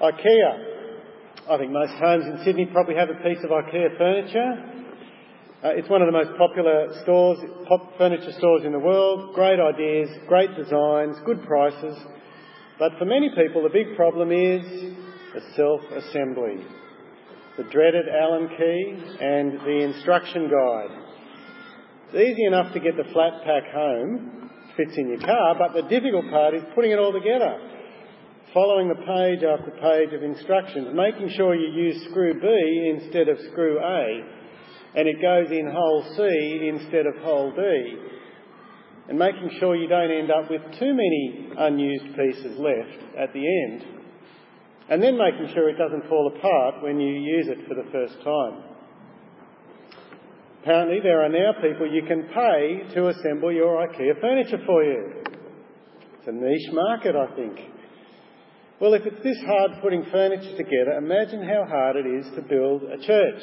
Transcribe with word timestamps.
IKEA. 0.00 1.50
I 1.50 1.58
think 1.58 1.72
most 1.72 1.92
homes 1.94 2.24
in 2.24 2.44
Sydney 2.44 2.66
probably 2.66 2.94
have 2.94 3.10
a 3.10 3.14
piece 3.14 3.42
of 3.42 3.50
IKEA 3.50 3.98
furniture. 3.98 4.52
Uh, 5.64 5.74
it's 5.74 5.88
one 5.88 6.02
of 6.02 6.06
the 6.06 6.12
most 6.12 6.30
popular 6.38 6.86
stores, 7.02 7.38
pop 7.66 7.98
furniture 7.98 8.30
stores 8.38 8.62
in 8.64 8.70
the 8.70 8.78
world. 8.78 9.34
Great 9.34 9.58
ideas, 9.58 10.08
great 10.28 10.54
designs, 10.54 11.16
good 11.26 11.42
prices. 11.42 11.98
But 12.78 12.92
for 12.96 13.06
many 13.06 13.30
people, 13.34 13.64
the 13.64 13.70
big 13.70 13.96
problem 13.96 14.30
is 14.30 14.62
the 15.34 15.40
self-assembly. 15.56 16.62
The 17.56 17.64
dreaded 17.64 18.06
Allen 18.08 18.48
key 18.56 19.16
and 19.20 19.58
the 19.66 19.82
instruction 19.82 20.48
guide. 20.48 20.94
It's 22.06 22.14
easy 22.14 22.44
enough 22.46 22.72
to 22.72 22.78
get 22.78 22.96
the 22.96 23.10
flat 23.12 23.42
pack 23.44 23.64
home, 23.74 24.48
fits 24.76 24.96
in 24.96 25.08
your 25.08 25.18
car, 25.18 25.56
but 25.58 25.74
the 25.74 25.88
difficult 25.88 26.30
part 26.30 26.54
is 26.54 26.62
putting 26.76 26.92
it 26.92 27.00
all 27.00 27.12
together 27.12 27.58
following 28.54 28.88
the 28.88 28.94
page 28.94 29.44
after 29.44 29.70
page 29.80 30.12
of 30.14 30.22
instructions, 30.22 30.88
making 30.94 31.30
sure 31.36 31.54
you 31.54 31.68
use 31.68 32.02
screw 32.10 32.34
B 32.40 32.94
instead 32.96 33.28
of 33.28 33.38
screw 33.50 33.78
A, 33.78 34.22
and 34.94 35.06
it 35.06 35.20
goes 35.20 35.50
in 35.50 35.70
hole 35.70 36.04
C 36.16 36.68
instead 36.68 37.06
of 37.06 37.16
hole 37.22 37.52
D, 37.54 37.94
and 39.08 39.18
making 39.18 39.50
sure 39.58 39.76
you 39.76 39.88
don't 39.88 40.10
end 40.10 40.30
up 40.30 40.50
with 40.50 40.62
too 40.78 40.94
many 40.94 41.50
unused 41.58 42.16
pieces 42.16 42.58
left 42.58 43.16
at 43.18 43.32
the 43.32 43.44
end, 43.64 43.84
and 44.88 45.02
then 45.02 45.18
making 45.18 45.52
sure 45.54 45.68
it 45.68 45.76
doesn't 45.76 46.08
fall 46.08 46.32
apart 46.36 46.82
when 46.82 46.98
you 46.98 47.20
use 47.20 47.48
it 47.48 47.68
for 47.68 47.74
the 47.74 47.88
first 47.92 48.14
time. 48.24 48.62
Apparently, 50.62 51.00
there 51.02 51.22
are 51.22 51.28
now 51.28 51.52
people 51.62 51.90
you 51.90 52.02
can 52.02 52.24
pay 52.34 52.94
to 52.94 53.08
assemble 53.08 53.52
your 53.52 53.86
IKEA 53.86 54.20
furniture 54.20 54.58
for 54.66 54.82
you. 54.82 55.12
It's 56.18 56.26
a 56.26 56.32
niche 56.32 56.72
market, 56.72 57.14
I 57.14 57.34
think. 57.36 57.58
Well, 58.80 58.94
if 58.94 59.02
it's 59.06 59.22
this 59.24 59.38
hard 59.44 59.72
putting 59.82 60.04
furniture 60.12 60.56
together, 60.56 60.92
imagine 60.98 61.42
how 61.42 61.66
hard 61.68 61.96
it 61.96 62.06
is 62.06 62.26
to 62.36 62.42
build 62.42 62.84
a 62.84 62.96
church. 63.04 63.42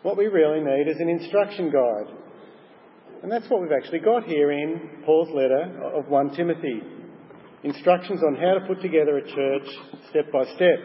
What 0.00 0.16
we 0.16 0.26
really 0.26 0.60
need 0.60 0.88
is 0.88 0.98
an 0.98 1.10
instruction 1.10 1.70
guide. 1.70 2.16
And 3.22 3.30
that's 3.30 3.46
what 3.50 3.60
we've 3.60 3.76
actually 3.76 3.98
got 3.98 4.24
here 4.24 4.52
in 4.52 5.02
Paul's 5.04 5.28
letter 5.34 5.92
of 5.94 6.08
1 6.08 6.34
Timothy. 6.34 6.80
Instructions 7.62 8.22
on 8.26 8.36
how 8.36 8.54
to 8.54 8.66
put 8.66 8.80
together 8.80 9.18
a 9.18 9.34
church 9.34 9.68
step 10.08 10.32
by 10.32 10.44
step. 10.54 10.78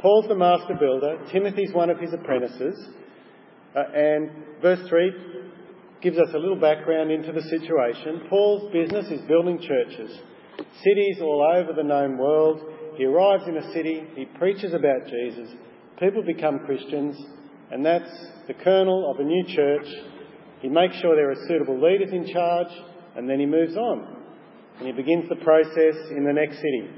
Paul's 0.00 0.28
the 0.28 0.34
master 0.34 0.74
builder, 0.80 1.18
Timothy's 1.30 1.74
one 1.74 1.90
of 1.90 1.98
his 1.98 2.14
apprentices, 2.14 2.88
uh, 3.76 3.82
and 3.94 4.30
verse 4.62 4.80
3 4.88 5.12
gives 6.00 6.16
us 6.16 6.28
a 6.32 6.38
little 6.38 6.58
background 6.58 7.10
into 7.10 7.32
the 7.32 7.42
situation. 7.42 8.22
Paul's 8.30 8.72
business 8.72 9.10
is 9.10 9.20
building 9.28 9.60
churches 9.60 10.18
cities 10.56 11.18
all 11.20 11.42
over 11.56 11.72
the 11.72 11.82
known 11.82 12.18
world. 12.18 12.60
He 12.96 13.04
arrives 13.04 13.44
in 13.48 13.56
a 13.56 13.72
city, 13.72 14.04
he 14.14 14.26
preaches 14.26 14.74
about 14.74 15.06
Jesus, 15.06 15.50
people 15.98 16.22
become 16.22 16.60
Christians, 16.66 17.16
and 17.70 17.84
that's 17.84 18.10
the 18.46 18.54
kernel 18.54 19.10
of 19.10 19.18
a 19.18 19.24
new 19.24 19.44
church. 19.46 19.86
He 20.60 20.68
makes 20.68 20.96
sure 21.00 21.16
there 21.16 21.30
are 21.30 21.48
suitable 21.48 21.80
leaders 21.80 22.12
in 22.12 22.30
charge, 22.32 22.68
and 23.16 23.28
then 23.28 23.40
he 23.40 23.46
moves 23.46 23.76
on. 23.76 24.16
And 24.78 24.86
he 24.86 24.92
begins 24.92 25.28
the 25.28 25.36
process 25.36 25.96
in 26.10 26.24
the 26.24 26.32
next 26.32 26.56
city. 26.56 26.88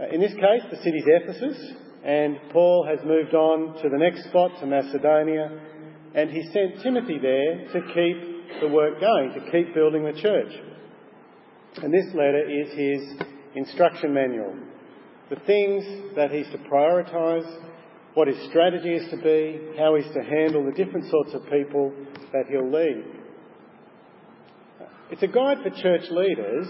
Uh, 0.00 0.06
in 0.12 0.20
this 0.20 0.32
case, 0.32 0.62
the 0.70 0.78
city's 0.78 1.04
Ephesus, 1.06 1.72
and 2.04 2.38
Paul 2.52 2.86
has 2.88 2.98
moved 3.04 3.34
on 3.34 3.80
to 3.82 3.88
the 3.88 3.98
next 3.98 4.24
spot, 4.28 4.58
to 4.60 4.66
Macedonia, 4.66 5.60
and 6.14 6.30
he 6.30 6.42
sent 6.52 6.82
Timothy 6.82 7.18
there 7.18 7.66
to 7.72 7.80
keep 7.92 8.60
the 8.60 8.68
work 8.68 9.00
going, 9.00 9.32
to 9.34 9.50
keep 9.50 9.74
building 9.74 10.04
the 10.04 10.20
church. 10.20 10.52
And 11.82 11.92
this 11.92 12.06
letter 12.14 12.42
is 12.48 12.68
his 12.72 13.26
instruction 13.54 14.14
manual. 14.14 14.54
The 15.30 15.36
things 15.46 15.84
that 16.16 16.30
he's 16.30 16.46
to 16.50 16.58
prioritise, 16.58 17.62
what 18.14 18.28
his 18.28 18.36
strategy 18.48 18.94
is 18.94 19.10
to 19.10 19.16
be, 19.16 19.60
how 19.78 19.96
he's 19.96 20.12
to 20.14 20.22
handle 20.22 20.64
the 20.64 20.72
different 20.72 21.10
sorts 21.10 21.34
of 21.34 21.42
people 21.50 21.92
that 22.32 22.46
he'll 22.48 22.70
lead. 22.70 23.04
It's 25.10 25.22
a 25.22 25.28
guide 25.28 25.58
for 25.62 25.70
church 25.70 26.10
leaders, 26.10 26.66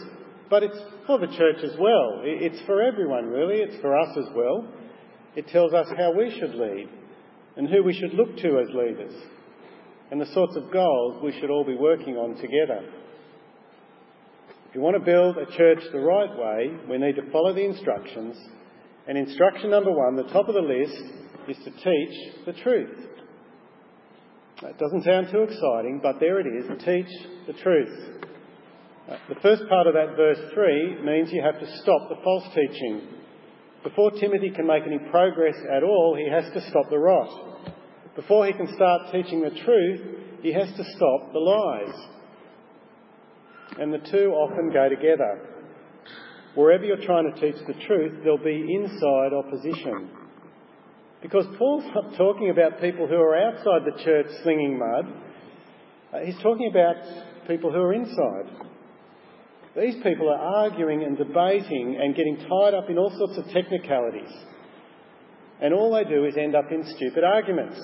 but 0.51 0.63
it's 0.63 0.79
for 1.07 1.19
the 1.19 1.27
church 1.27 1.63
as 1.63 1.77
well. 1.79 2.21
It's 2.23 2.61
for 2.67 2.83
everyone, 2.83 3.27
really. 3.27 3.57
It's 3.57 3.81
for 3.81 3.99
us 3.99 4.17
as 4.17 4.27
well. 4.35 4.69
It 5.37 5.49
tells 5.49 5.73
us 5.73 5.87
how 5.97 6.13
we 6.13 6.31
should 6.39 6.55
lead 6.55 6.89
and 7.57 7.69
who 7.69 7.83
we 7.83 7.93
should 7.93 8.15
look 8.15 8.37
to 8.39 8.61
as 8.61 8.69
leaders 8.75 9.15
and 10.11 10.21
the 10.21 10.33
sorts 10.33 10.57
of 10.57 10.71
goals 10.73 11.23
we 11.23 11.33
should 11.41 11.51
all 11.51 11.65
be 11.65 11.75
working 11.75 12.17
on 12.17 12.37
together. 12.37 12.89
If 14.75 14.79
you 14.79 14.83
want 14.83 14.97
to 14.97 15.09
build 15.09 15.39
a 15.39 15.47
church 15.57 15.85
the 15.93 16.01
right 16.01 16.37
way, 16.37 16.77
we 16.91 16.99
need 16.99 17.15
to 17.15 17.31
follow 17.31 17.55
the 17.55 17.65
instructions. 17.65 18.37
And 19.07 19.17
instruction 19.17 19.71
number 19.71 19.93
one, 19.93 20.17
the 20.17 20.25
top 20.25 20.49
of 20.49 20.55
the 20.57 20.67
list, 20.67 21.01
is 21.49 21.57
to 21.59 21.71
teach 21.71 22.45
the 22.45 22.55
truth. 22.55 22.99
That 24.63 24.77
doesn't 24.77 25.05
sound 25.05 25.29
too 25.31 25.43
exciting, 25.43 26.01
but 26.03 26.19
there 26.19 26.41
it 26.41 26.49
is 26.49 26.67
teach 26.85 27.07
the 27.47 27.53
truth. 27.63 28.25
Uh, 29.09 29.17
the 29.29 29.41
first 29.43 29.63
part 29.69 29.87
of 29.87 29.95
that 29.95 30.17
verse 30.17 30.41
3 30.53 31.05
means 31.05 31.31
you 31.31 31.41
have 31.41 31.61
to 31.61 31.79
stop 31.79 32.09
the 32.09 32.19
false 32.25 32.49
teaching. 32.53 33.03
Before 33.85 34.11
Timothy 34.11 34.51
can 34.51 34.67
make 34.67 34.83
any 34.89 34.99
progress 35.09 35.55
at 35.73 35.85
all, 35.85 36.19
he 36.19 36.29
has 36.29 36.53
to 36.53 36.69
stop 36.69 36.91
the 36.91 36.99
rot. 36.99 37.31
Before 38.17 38.45
he 38.45 38.53
can 38.53 38.75
start 38.75 39.13
teaching 39.13 39.41
the 39.41 39.51
truth, 39.51 40.01
he 40.43 40.53
has 40.53 40.67
to 40.67 40.85
stop 40.97 41.33
the 41.33 41.39
lies 41.39 41.95
and 43.79 43.93
the 43.93 43.99
two 44.11 44.33
often 44.33 44.73
go 44.73 44.89
together. 44.89 45.41
Wherever 46.55 46.85
you're 46.85 47.05
trying 47.05 47.33
to 47.33 47.41
teach 47.41 47.61
the 47.67 47.75
truth, 47.87 48.21
there'll 48.23 48.39
be 48.39 48.67
inside 48.75 49.33
opposition. 49.33 50.11
Because 51.21 51.47
Paul's 51.59 51.85
not 51.95 52.17
talking 52.17 52.51
about 52.51 52.81
people 52.81 53.09
who 53.09 53.17
are 53.17 53.37
outside 53.37 53.83
the 53.85 54.05
church 54.05 54.27
slinging 54.43 54.79
mud. 54.79 55.07
Uh, 56.13 56.19
he's 56.25 56.39
talking 56.43 56.71
about 56.71 56.97
people 57.49 57.73
who 57.73 57.79
are 57.79 57.95
inside. 57.95 58.69
These 59.77 59.97
people 60.03 60.29
are 60.29 60.39
arguing 60.39 61.03
and 61.03 61.17
debating 61.19 61.99
and 62.01 62.15
getting 62.15 62.37
tied 62.37 62.75
up 62.75 62.89
in 62.89 62.99
all 62.99 63.11
sorts 63.17 63.39
of 63.39 63.53
technicalities. 63.53 64.31
And 65.61 65.75
all 65.75 65.95
they 65.95 66.09
do 66.09 66.25
is 66.25 66.37
end 66.37 66.55
up 66.55 66.71
in 66.71 66.85
stupid 66.97 67.25
arguments. 67.25 67.81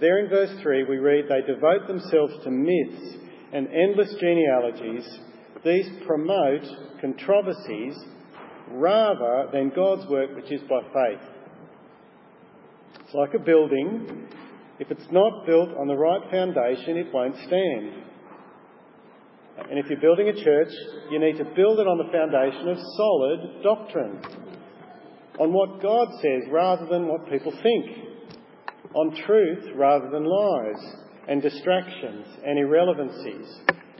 There 0.00 0.18
in 0.18 0.28
verse 0.28 0.60
3, 0.60 0.84
we 0.84 0.98
read, 0.98 1.24
They 1.28 1.40
devote 1.40 1.86
themselves 1.86 2.34
to 2.44 2.50
myths 2.50 3.25
and 3.52 3.68
endless 3.68 4.14
genealogies, 4.20 5.06
these 5.64 5.88
promote 6.06 6.62
controversies 7.00 7.94
rather 8.70 9.48
than 9.52 9.72
God's 9.74 10.08
work, 10.08 10.34
which 10.34 10.50
is 10.50 10.60
by 10.62 10.80
faith. 10.82 11.20
It's 13.04 13.14
like 13.14 13.34
a 13.34 13.38
building. 13.38 14.28
If 14.78 14.90
it's 14.90 15.06
not 15.10 15.46
built 15.46 15.70
on 15.76 15.86
the 15.86 15.94
right 15.94 16.22
foundation, 16.30 16.96
it 16.96 17.12
won't 17.12 17.36
stand. 17.36 18.02
And 19.70 19.78
if 19.78 19.86
you're 19.88 20.00
building 20.00 20.28
a 20.28 20.44
church, 20.44 20.72
you 21.10 21.18
need 21.18 21.38
to 21.38 21.44
build 21.44 21.78
it 21.78 21.86
on 21.86 21.98
the 21.98 22.12
foundation 22.12 22.68
of 22.68 22.76
solid 22.96 23.62
doctrine, 23.62 24.20
on 25.40 25.52
what 25.52 25.80
God 25.80 26.08
says 26.20 26.50
rather 26.50 26.86
than 26.86 27.08
what 27.08 27.30
people 27.30 27.52
think, 27.62 27.86
on 28.94 29.16
truth 29.24 29.64
rather 29.74 30.10
than 30.10 30.24
lies 30.24 30.96
and 31.28 31.42
distractions 31.42 32.26
and 32.44 32.58
irrelevancies 32.58 33.46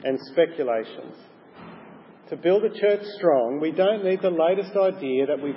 and 0.05 0.19
speculations. 0.33 1.17
To 2.31 2.37
build 2.37 2.65
a 2.65 2.71
church 2.71 3.03
strong, 3.19 3.61
we 3.61 3.71
don't 3.71 4.05
need 4.05 4.21
the 4.21 4.31
latest 4.31 4.77
idea 4.77 5.27
that 5.27 5.41
we've 5.41 5.55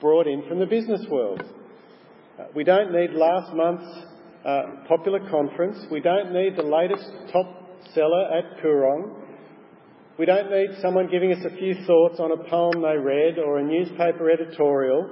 brought 0.00 0.26
in 0.26 0.42
from 0.48 0.58
the 0.58 0.66
business 0.66 1.00
world. 1.10 1.42
Uh, 2.38 2.44
we 2.54 2.64
don't 2.64 2.92
need 2.92 3.12
last 3.12 3.54
month's 3.54 4.06
uh, 4.44 4.62
popular 4.88 5.20
conference. 5.30 5.86
We 5.90 6.00
don't 6.00 6.32
need 6.32 6.56
the 6.56 6.62
latest 6.62 7.04
top 7.32 7.46
seller 7.94 8.24
at 8.36 8.62
Koorong. 8.62 9.22
We 10.18 10.26
don't 10.26 10.50
need 10.50 10.80
someone 10.82 11.08
giving 11.10 11.32
us 11.32 11.44
a 11.44 11.56
few 11.56 11.74
thoughts 11.86 12.20
on 12.20 12.32
a 12.32 12.48
poem 12.48 12.82
they 12.82 12.98
read 12.98 13.38
or 13.38 13.58
a 13.58 13.64
newspaper 13.64 14.30
editorial 14.30 15.08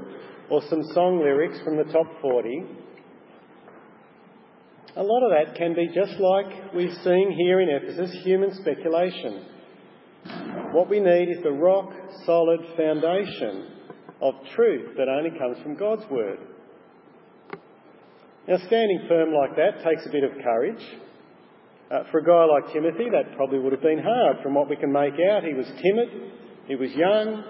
or 0.50 0.61
some 0.69 0.82
song 0.93 1.20
lyrics 1.20 1.58
from 1.64 1.76
the 1.76 1.85
top 1.85 2.06
40. 2.20 2.64
A 4.97 5.03
lot 5.03 5.23
of 5.23 5.31
that 5.31 5.57
can 5.57 5.73
be 5.75 5.87
just 5.95 6.19
like 6.19 6.75
we've 6.75 6.93
seen 7.05 7.37
here 7.39 7.61
in 7.61 7.69
Ephesus 7.69 8.11
human 8.25 8.53
speculation. 8.55 9.47
What 10.73 10.91
we 10.91 10.99
need 10.99 11.29
is 11.31 11.43
the 11.45 11.53
rock 11.53 11.93
solid 12.27 12.61
foundation 12.77 13.69
of 14.21 14.35
truth 14.57 14.97
that 14.97 15.09
only 15.09 15.31
comes 15.39 15.63
from 15.63 15.77
God's 15.77 16.03
Word. 16.11 16.41
Now, 18.49 18.57
standing 18.67 19.05
firm 19.07 19.33
like 19.33 19.55
that 19.57 19.85
takes 19.85 20.05
a 20.07 20.11
bit 20.11 20.25
of 20.25 20.33
courage. 20.43 20.83
Uh, 21.89 22.03
for 22.11 22.19
a 22.19 22.25
guy 22.25 22.45
like 22.45 22.73
Timothy, 22.73 23.11
that 23.13 23.37
probably 23.37 23.61
would 23.61 23.73
have 23.73 23.83
been 23.83 24.03
hard 24.03 24.39
from 24.43 24.55
what 24.55 24.69
we 24.69 24.75
can 24.75 24.93
make 24.93 25.15
out. 25.31 25.45
He 25.45 25.55
was 25.55 25.67
timid, 25.67 26.33
he 26.67 26.75
was 26.75 26.91
young, 26.93 27.45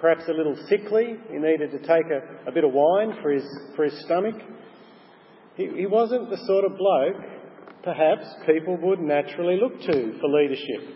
perhaps 0.00 0.24
a 0.28 0.32
little 0.32 0.56
sickly. 0.68 1.16
He 1.30 1.38
needed 1.38 1.70
to 1.70 1.78
take 1.78 2.06
a, 2.12 2.48
a 2.48 2.52
bit 2.52 2.64
of 2.64 2.72
wine 2.72 3.16
for 3.22 3.30
his, 3.30 3.44
for 3.74 3.84
his 3.84 3.98
stomach. 4.04 4.34
He, 5.58 5.86
wasn't 5.86 6.30
the 6.30 6.38
sort 6.46 6.64
of 6.64 6.78
bloke 6.78 7.16
perhaps 7.82 8.26
people 8.46 8.76
would 8.76 9.00
naturally 9.00 9.58
look 9.60 9.80
to 9.80 10.18
for 10.20 10.28
leadership. 10.28 10.94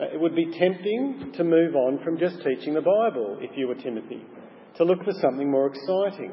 Uh, 0.00 0.04
it 0.14 0.20
would 0.20 0.34
be 0.34 0.46
tempting 0.58 1.32
to 1.36 1.44
move 1.44 1.74
on 1.74 2.02
from 2.02 2.18
just 2.18 2.36
teaching 2.42 2.72
the 2.72 2.80
Bible 2.80 3.38
if 3.40 3.50
you 3.56 3.68
were 3.68 3.74
Timothy, 3.74 4.24
to 4.76 4.84
look 4.84 5.04
for 5.04 5.12
something 5.20 5.50
more 5.50 5.66
exciting. 5.66 6.32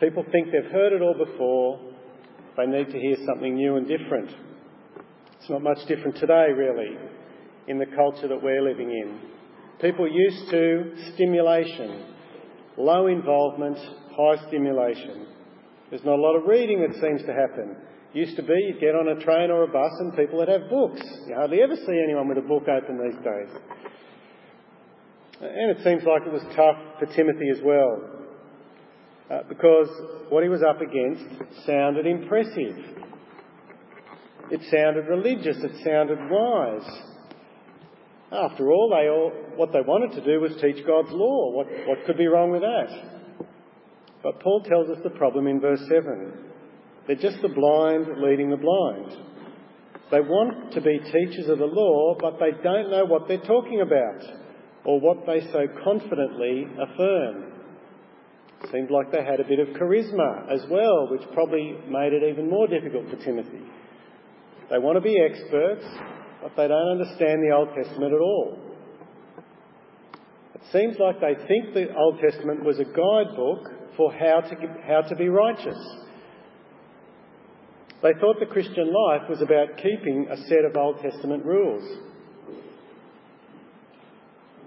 People 0.00 0.24
think 0.30 0.48
they've 0.52 0.70
heard 0.70 0.92
it 0.92 1.00
all 1.00 1.14
before, 1.14 1.80
they 2.56 2.66
need 2.66 2.90
to 2.90 2.98
hear 2.98 3.16
something 3.26 3.54
new 3.54 3.76
and 3.76 3.88
different. 3.88 4.30
It's 5.40 5.48
not 5.48 5.62
much 5.62 5.86
different 5.86 6.16
today, 6.16 6.48
really, 6.54 6.98
in 7.68 7.78
the 7.78 7.86
culture 7.86 8.28
that 8.28 8.42
we're 8.42 8.62
living 8.62 8.90
in. 8.90 9.20
People 9.80 10.06
used 10.06 10.50
to 10.50 10.92
stimulation, 11.14 12.04
low 12.76 13.06
involvement, 13.06 13.78
high 14.16 14.46
stimulation. 14.48 15.26
There's 15.90 16.04
not 16.04 16.18
a 16.18 16.22
lot 16.22 16.36
of 16.36 16.46
reading 16.46 16.80
that 16.80 17.00
seems 17.00 17.22
to 17.26 17.34
happen. 17.34 17.76
Used 18.14 18.36
to 18.36 18.42
be 18.42 18.54
you'd 18.68 18.80
get 18.80 18.94
on 18.94 19.08
a 19.08 19.24
train 19.24 19.50
or 19.50 19.64
a 19.64 19.68
bus 19.68 19.92
and 20.00 20.14
people 20.16 20.38
would 20.38 20.48
have 20.48 20.68
books. 20.68 21.00
You 21.26 21.34
hardly 21.34 21.60
ever 21.62 21.76
see 21.76 22.00
anyone 22.02 22.28
with 22.28 22.38
a 22.38 22.48
book 22.48 22.64
open 22.68 22.98
these 22.98 23.18
days. 23.24 23.60
And 25.40 25.70
it 25.76 25.82
seems 25.82 26.04
like 26.04 26.22
it 26.26 26.32
was 26.32 26.42
tough 26.54 26.76
for 26.98 27.06
Timothy 27.16 27.48
as 27.50 27.60
well, 27.64 28.00
uh, 29.28 29.40
because 29.48 29.88
what 30.28 30.44
he 30.44 30.48
was 30.48 30.62
up 30.62 30.80
against 30.80 31.24
sounded 31.66 32.06
impressive. 32.06 32.76
It 34.50 34.60
sounded 34.70 35.08
religious, 35.08 35.56
it 35.64 35.82
sounded 35.84 36.18
wise. 36.30 36.88
After 38.30 38.70
all, 38.70 38.88
they 38.88 39.08
all, 39.10 39.32
what 39.56 39.72
they 39.72 39.80
wanted 39.80 40.12
to 40.12 40.24
do 40.24 40.40
was 40.40 40.52
teach 40.60 40.86
God's 40.86 41.10
law. 41.10 41.50
What, 41.52 41.66
what 41.86 42.06
could 42.06 42.16
be 42.16 42.28
wrong 42.28 42.50
with 42.50 42.62
that? 42.62 43.11
But 44.22 44.40
Paul 44.40 44.62
tells 44.62 44.88
us 44.88 45.02
the 45.02 45.10
problem 45.10 45.46
in 45.46 45.60
verse 45.60 45.80
7. 45.88 46.32
They're 47.06 47.16
just 47.16 47.42
the 47.42 47.48
blind 47.48 48.06
leading 48.18 48.50
the 48.50 48.56
blind. 48.56 49.12
They 50.10 50.20
want 50.20 50.72
to 50.72 50.80
be 50.80 50.98
teachers 50.98 51.48
of 51.48 51.58
the 51.58 51.66
law, 51.66 52.14
but 52.20 52.38
they 52.38 52.52
don't 52.62 52.90
know 52.90 53.04
what 53.04 53.26
they're 53.26 53.38
talking 53.38 53.80
about 53.80 54.22
or 54.84 55.00
what 55.00 55.26
they 55.26 55.40
so 55.50 55.66
confidently 55.82 56.66
affirm. 56.78 57.52
Seemed 58.70 58.90
like 58.90 59.10
they 59.10 59.24
had 59.24 59.40
a 59.40 59.48
bit 59.48 59.58
of 59.58 59.68
charisma 59.74 60.52
as 60.52 60.62
well, 60.70 61.08
which 61.10 61.22
probably 61.32 61.76
made 61.88 62.12
it 62.12 62.22
even 62.22 62.48
more 62.48 62.68
difficult 62.68 63.10
for 63.10 63.16
Timothy. 63.24 63.62
They 64.70 64.78
want 64.78 64.96
to 64.96 65.00
be 65.00 65.16
experts, 65.18 65.84
but 66.42 66.52
they 66.56 66.68
don't 66.68 67.00
understand 67.00 67.42
the 67.42 67.54
Old 67.54 67.70
Testament 67.74 68.12
at 68.12 68.20
all. 68.20 68.58
It 70.54 70.62
seems 70.70 70.96
like 71.00 71.20
they 71.20 71.34
think 71.48 71.74
the 71.74 71.94
Old 71.96 72.20
Testament 72.20 72.64
was 72.64 72.78
a 72.78 72.84
guidebook 72.84 73.81
for 73.96 74.12
how 74.12 74.40
to, 74.40 74.56
how 74.86 75.02
to 75.02 75.16
be 75.16 75.28
righteous. 75.28 75.78
They 78.02 78.12
thought 78.20 78.40
the 78.40 78.46
Christian 78.46 78.92
life 78.92 79.28
was 79.28 79.40
about 79.42 79.76
keeping 79.76 80.26
a 80.30 80.36
set 80.48 80.64
of 80.64 80.76
Old 80.76 81.00
Testament 81.00 81.44
rules. 81.44 81.84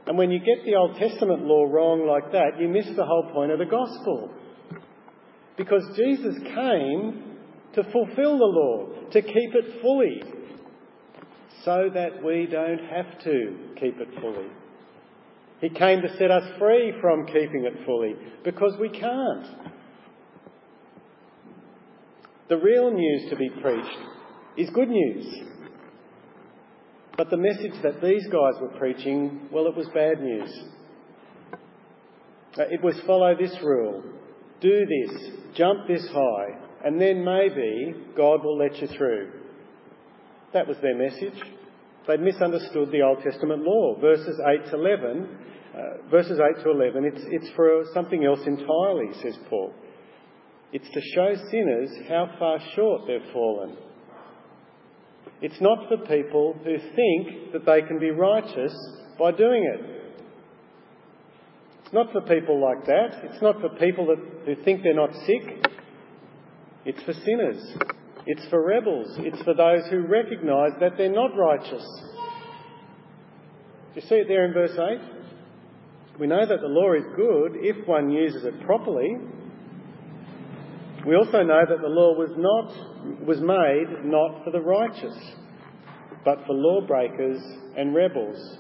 And 0.07 0.17
when 0.17 0.31
you 0.31 0.39
get 0.39 0.63
the 0.65 0.75
Old 0.75 0.97
Testament 0.97 1.43
law 1.43 1.65
wrong 1.65 2.07
like 2.07 2.31
that, 2.31 2.59
you 2.59 2.67
miss 2.69 2.85
the 2.95 3.05
whole 3.05 3.29
point 3.33 3.51
of 3.51 3.59
the 3.59 3.65
gospel. 3.65 4.31
Because 5.57 5.83
Jesus 5.95 6.35
came 6.43 7.37
to 7.73 7.83
fulfill 7.91 8.37
the 8.37 8.45
law, 8.45 8.87
to 9.11 9.21
keep 9.21 9.55
it 9.55 9.81
fully, 9.81 10.21
so 11.63 11.89
that 11.93 12.23
we 12.23 12.47
don't 12.49 12.79
have 12.79 13.19
to 13.23 13.57
keep 13.79 13.99
it 13.99 14.07
fully. 14.21 14.47
He 15.61 15.69
came 15.69 16.01
to 16.01 16.17
set 16.17 16.31
us 16.31 16.43
free 16.59 16.93
from 17.01 17.25
keeping 17.27 17.65
it 17.65 17.85
fully, 17.85 18.15
because 18.43 18.73
we 18.79 18.89
can't. 18.89 19.47
The 22.49 22.57
real 22.57 22.91
news 22.91 23.29
to 23.29 23.35
be 23.35 23.49
preached 23.49 23.97
is 24.57 24.69
good 24.71 24.89
news. 24.89 25.25
But 27.17 27.29
the 27.29 27.37
message 27.37 27.81
that 27.81 28.01
these 28.01 28.25
guys 28.27 28.61
were 28.61 28.77
preaching, 28.77 29.47
well, 29.51 29.67
it 29.67 29.75
was 29.75 29.87
bad 29.93 30.21
news. 30.21 30.51
Uh, 32.57 32.63
it 32.69 32.81
was 32.83 32.99
follow 33.07 33.35
this 33.35 33.55
rule, 33.63 34.03
do 34.61 34.85
this, 34.85 35.29
jump 35.55 35.87
this 35.87 36.05
high, 36.11 36.59
and 36.85 36.99
then 37.01 37.23
maybe 37.23 37.95
God 38.15 38.43
will 38.43 38.57
let 38.57 38.75
you 38.81 38.87
through. 38.87 39.31
That 40.53 40.67
was 40.67 40.77
their 40.81 40.95
message. 40.95 41.41
They'd 42.07 42.19
misunderstood 42.19 42.91
the 42.91 43.01
Old 43.01 43.23
Testament 43.23 43.63
law. 43.63 43.99
Verses 43.99 44.39
8 44.39 44.69
to 44.69 44.75
11, 44.75 45.27
uh, 45.73 46.09
verses 46.09 46.39
8 46.39 46.63
to 46.63 46.71
11, 46.71 47.05
it's, 47.05 47.21
it's 47.31 47.49
for 47.55 47.83
something 47.93 48.23
else 48.23 48.41
entirely, 48.45 49.11
says 49.23 49.37
Paul. 49.49 49.73
It's 50.71 50.89
to 50.89 51.01
show 51.15 51.33
sinners 51.49 51.89
how 52.07 52.35
far 52.37 52.59
short 52.75 53.03
they've 53.07 53.31
fallen. 53.33 53.77
It's 55.41 55.59
not 55.61 55.87
for 55.89 55.97
people 56.05 56.55
who 56.63 56.77
think 56.77 57.53
that 57.53 57.65
they 57.65 57.81
can 57.81 57.99
be 57.99 58.11
righteous 58.11 58.73
by 59.17 59.31
doing 59.31 59.63
it. 59.63 59.95
It's 61.83 61.93
not 61.93 62.11
for 62.11 62.21
people 62.21 62.61
like 62.61 62.85
that. 62.85 63.23
It's 63.23 63.41
not 63.41 63.61
for 63.61 63.69
people 63.79 64.07
that, 64.07 64.17
who 64.45 64.63
think 64.63 64.83
they're 64.83 64.93
not 64.93 65.13
sick. 65.25 65.65
It's 66.85 67.01
for 67.03 67.13
sinners. 67.13 67.77
It's 68.25 68.45
for 68.49 68.65
rebels. 68.65 69.15
It's 69.19 69.41
for 69.43 69.53
those 69.53 69.89
who 69.89 70.07
recognise 70.07 70.71
that 70.79 70.97
they're 70.97 71.11
not 71.11 71.37
righteous. 71.37 71.85
Do 73.93 74.01
you 74.01 74.07
see 74.07 74.15
it 74.15 74.27
there 74.27 74.45
in 74.45 74.53
verse 74.53 74.77
8? 74.77 76.19
We 76.19 76.27
know 76.27 76.45
that 76.45 76.61
the 76.61 76.67
law 76.67 76.93
is 76.93 77.03
good 77.15 77.57
if 77.57 77.87
one 77.87 78.09
uses 78.09 78.43
it 78.45 78.65
properly, 78.65 79.17
we 81.05 81.15
also 81.15 81.43
know 81.43 81.61
that 81.69 81.81
the 81.81 81.87
law 81.87 82.15
was 82.15 82.31
not 82.35 83.27
was 83.27 83.39
made 83.39 84.05
not 84.05 84.43
for 84.43 84.49
the 84.49 84.59
righteous, 84.59 85.15
but 86.23 86.39
for 86.47 86.53
lawbreakers 86.53 87.39
and 87.77 87.93
rebels, 87.93 88.57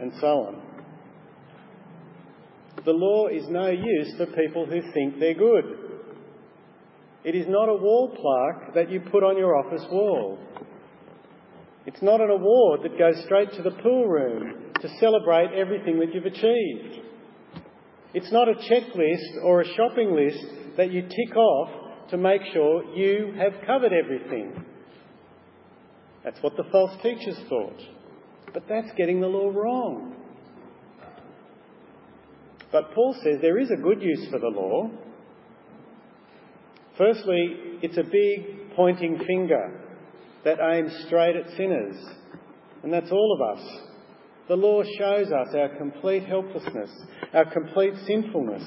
and 0.00 0.10
so 0.18 0.26
on. 0.26 0.62
The 2.86 2.92
law 2.92 3.26
is 3.26 3.44
no 3.50 3.68
use 3.68 4.14
for 4.16 4.26
people 4.26 4.64
who 4.64 4.80
think 4.94 5.18
they're 5.20 5.34
good. 5.34 5.97
It 7.28 7.34
is 7.34 7.44
not 7.46 7.68
a 7.68 7.74
wall 7.74 8.08
plaque 8.08 8.72
that 8.74 8.90
you 8.90 9.00
put 9.00 9.22
on 9.22 9.36
your 9.36 9.54
office 9.54 9.84
wall. 9.90 10.38
It's 11.84 12.00
not 12.00 12.22
an 12.22 12.30
award 12.30 12.80
that 12.84 12.98
goes 12.98 13.22
straight 13.26 13.52
to 13.52 13.62
the 13.62 13.82
pool 13.82 14.08
room 14.08 14.72
to 14.80 14.88
celebrate 14.98 15.50
everything 15.52 15.98
that 15.98 16.14
you've 16.14 16.24
achieved. 16.24 17.04
It's 18.14 18.32
not 18.32 18.48
a 18.48 18.54
checklist 18.54 19.44
or 19.44 19.60
a 19.60 19.74
shopping 19.74 20.14
list 20.14 20.42
that 20.78 20.90
you 20.90 21.02
tick 21.02 21.36
off 21.36 22.08
to 22.08 22.16
make 22.16 22.40
sure 22.54 22.96
you 22.96 23.34
have 23.36 23.60
covered 23.66 23.92
everything. 23.92 24.64
That's 26.24 26.42
what 26.42 26.56
the 26.56 26.64
false 26.72 26.96
teachers 27.02 27.38
thought. 27.50 27.78
But 28.54 28.62
that's 28.70 28.88
getting 28.96 29.20
the 29.20 29.26
law 29.26 29.50
wrong. 29.50 30.16
But 32.72 32.94
Paul 32.94 33.14
says 33.22 33.42
there 33.42 33.58
is 33.58 33.70
a 33.70 33.82
good 33.82 34.00
use 34.00 34.28
for 34.30 34.38
the 34.38 34.48
law. 34.48 34.88
Firstly, 36.98 37.56
it's 37.82 37.96
a 37.96 38.02
big 38.02 38.74
pointing 38.76 39.18
finger 39.26 39.80
that 40.44 40.58
aims 40.60 40.92
straight 41.06 41.36
at 41.36 41.56
sinners, 41.56 41.96
and 42.82 42.92
that's 42.92 43.10
all 43.10 43.38
of 43.40 43.58
us. 43.58 43.66
The 44.48 44.56
law 44.56 44.82
shows 44.98 45.28
us 45.28 45.54
our 45.54 45.76
complete 45.78 46.24
helplessness, 46.24 46.90
our 47.32 47.50
complete 47.52 47.94
sinfulness, 48.06 48.64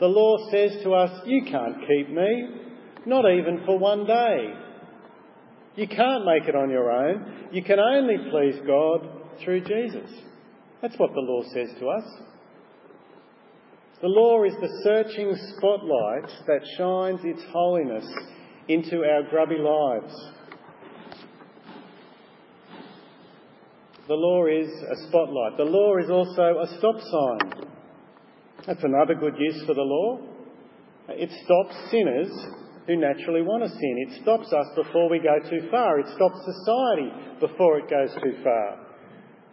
the 0.00 0.06
law 0.06 0.36
says 0.50 0.82
to 0.82 0.94
us, 0.94 1.22
You 1.24 1.42
can't 1.44 1.76
keep 1.86 2.10
me, 2.10 2.48
not 3.06 3.24
even 3.30 3.62
for 3.64 3.78
one 3.78 4.06
day. 4.06 4.54
You 5.76 5.88
can't 5.88 6.24
make 6.24 6.48
it 6.48 6.56
on 6.56 6.70
your 6.70 6.90
own. 6.90 7.48
You 7.52 7.62
can 7.62 7.78
only 7.78 8.16
please 8.30 8.60
God 8.66 9.08
through 9.44 9.62
Jesus. 9.62 10.10
That's 10.82 10.98
what 10.98 11.12
the 11.14 11.20
law 11.20 11.42
says 11.52 11.68
to 11.78 11.88
us. 11.88 12.04
The 14.04 14.10
law 14.10 14.44
is 14.44 14.52
the 14.60 14.68
searching 14.82 15.34
spotlight 15.56 16.28
that 16.46 16.60
shines 16.76 17.20
its 17.24 17.42
holiness 17.50 18.04
into 18.68 19.02
our 19.02 19.22
grubby 19.30 19.56
lives. 19.56 20.12
The 24.06 24.12
law 24.12 24.44
is 24.44 24.68
a 24.68 25.08
spotlight. 25.08 25.56
The 25.56 25.64
law 25.64 25.96
is 25.96 26.10
also 26.10 26.42
a 26.42 26.66
stop 26.76 27.00
sign. 27.00 27.64
That's 28.66 28.84
another 28.84 29.14
good 29.14 29.36
use 29.38 29.64
for 29.64 29.72
the 29.72 29.80
law. 29.80 30.18
It 31.08 31.30
stops 31.42 31.90
sinners 31.90 32.28
who 32.86 32.96
naturally 32.96 33.40
want 33.40 33.62
to 33.62 33.70
sin. 33.70 34.06
It 34.06 34.20
stops 34.20 34.52
us 34.52 34.66
before 34.76 35.08
we 35.08 35.18
go 35.18 35.38
too 35.48 35.66
far. 35.70 35.98
It 36.00 36.08
stops 36.14 36.44
society 36.44 37.08
before 37.40 37.78
it 37.78 37.88
goes 37.88 38.10
too 38.22 38.36
far. 38.44 38.84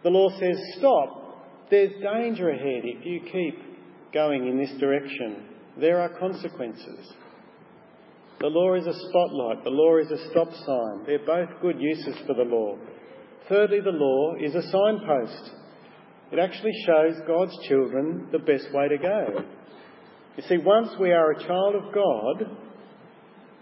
The 0.02 0.10
law 0.10 0.28
says, 0.38 0.60
stop. 0.76 1.70
There's 1.70 1.92
danger 2.02 2.50
ahead 2.50 2.82
if 2.84 3.06
you 3.06 3.20
keep 3.32 3.71
going 4.12 4.48
in 4.48 4.58
this 4.58 4.72
direction. 4.78 5.44
There 5.78 6.00
are 6.00 6.18
consequences. 6.18 7.12
The 8.40 8.48
law 8.48 8.74
is 8.74 8.86
a 8.86 9.08
spotlight. 9.08 9.64
The 9.64 9.70
law 9.70 9.98
is 9.98 10.10
a 10.10 10.30
stop 10.30 10.52
sign. 10.52 11.04
They're 11.06 11.24
both 11.24 11.60
good 11.60 11.80
uses 11.80 12.16
for 12.26 12.34
the 12.34 12.42
law. 12.42 12.76
Thirdly, 13.48 13.80
the 13.80 13.90
law 13.90 14.34
is 14.34 14.54
a 14.54 14.62
signpost. 14.62 15.50
It 16.32 16.38
actually 16.38 16.72
shows 16.86 17.14
God's 17.26 17.56
children 17.68 18.28
the 18.32 18.38
best 18.38 18.66
way 18.72 18.88
to 18.88 18.98
go. 18.98 19.44
You 20.36 20.42
see, 20.48 20.58
once 20.58 20.90
we 20.98 21.12
are 21.12 21.32
a 21.32 21.46
child 21.46 21.74
of 21.74 21.94
God, 21.94 22.56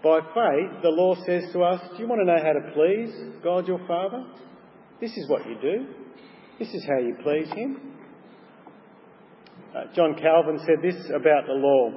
by 0.03 0.19
faith, 0.19 0.81
the 0.81 0.89
law 0.89 1.15
says 1.25 1.43
to 1.53 1.61
us, 1.63 1.81
Do 1.91 2.01
you 2.01 2.07
want 2.07 2.21
to 2.21 2.25
know 2.25 2.41
how 2.41 2.53
to 2.53 2.73
please 2.73 3.13
God 3.43 3.67
your 3.67 3.85
Father? 3.87 4.25
This 4.99 5.11
is 5.11 5.29
what 5.29 5.45
you 5.47 5.55
do. 5.61 5.85
This 6.57 6.69
is 6.73 6.83
how 6.87 6.97
you 6.97 7.15
please 7.23 7.47
Him. 7.53 7.90
Uh, 9.73 9.83
John 9.95 10.15
Calvin 10.15 10.59
said 10.65 10.81
this 10.81 11.01
about 11.15 11.45
the 11.47 11.53
law 11.53 11.91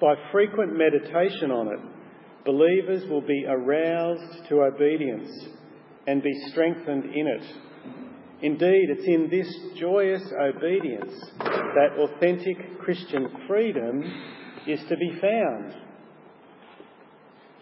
By 0.00 0.14
frequent 0.32 0.76
meditation 0.76 1.52
on 1.52 1.68
it, 1.68 1.78
believers 2.44 3.08
will 3.08 3.20
be 3.20 3.44
aroused 3.48 4.48
to 4.48 4.62
obedience 4.62 5.30
and 6.08 6.22
be 6.22 6.32
strengthened 6.48 7.04
in 7.04 7.26
it. 7.28 7.44
Indeed, 8.42 8.88
it's 8.90 9.06
in 9.06 9.30
this 9.30 9.78
joyous 9.78 10.22
obedience 10.40 11.14
that 11.38 11.96
authentic 12.00 12.80
Christian 12.80 13.28
freedom 13.46 14.02
is 14.66 14.80
to 14.88 14.96
be 14.96 15.12
found. 15.20 15.74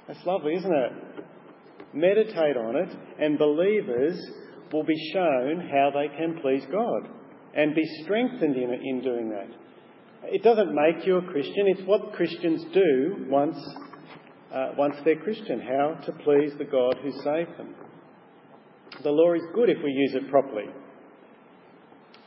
That's 0.09 0.25
lovely, 0.25 0.55
isn't 0.55 0.73
it? 0.73 0.93
Meditate 1.93 2.57
on 2.57 2.77
it, 2.77 2.97
and 3.19 3.39
believers 3.39 4.19
will 4.73 4.85
be 4.85 5.11
shown 5.13 5.69
how 5.71 5.91
they 5.93 6.09
can 6.17 6.41
please 6.41 6.65
God 6.73 7.20
and 7.55 7.75
be 7.75 7.85
strengthened 8.05 8.57
in, 8.57 8.73
in 8.73 9.01
doing 9.03 9.31
that. 9.31 9.49
It 10.25 10.43
doesn't 10.43 10.75
make 10.75 11.07
you 11.07 11.17
a 11.17 11.23
Christian, 11.23 11.67
it's 11.67 11.87
what 11.87 12.13
Christians 12.13 12.65
do 12.73 13.27
once, 13.29 13.57
uh, 14.55 14.73
once 14.77 14.97
they're 15.05 15.17
Christian, 15.17 15.61
how 15.61 15.99
to 16.07 16.13
please 16.13 16.53
the 16.59 16.65
God 16.65 16.97
who 17.03 17.11
saved 17.23 17.59
them. 17.59 17.75
The 19.03 19.11
law 19.11 19.33
is 19.33 19.43
good 19.55 19.71
if 19.71 19.79
we 19.83 19.91
use 19.91 20.15
it 20.15 20.31
properly. 20.31 20.67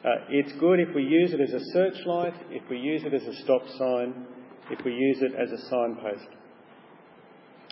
Uh, 0.03 0.09
it's 0.29 0.51
good 0.59 0.79
if 0.79 0.93
we 0.93 1.03
use 1.03 1.33
it 1.33 1.39
as 1.39 1.53
a 1.53 1.63
searchlight, 1.71 2.33
if 2.49 2.67
we 2.69 2.77
use 2.77 3.03
it 3.05 3.13
as 3.13 3.23
a 3.23 3.41
stop 3.43 3.61
sign, 3.77 4.25
if 4.69 4.83
we 4.83 4.91
use 4.91 5.21
it 5.21 5.33
as 5.39 5.51
a 5.51 5.69
signpost. 5.69 6.27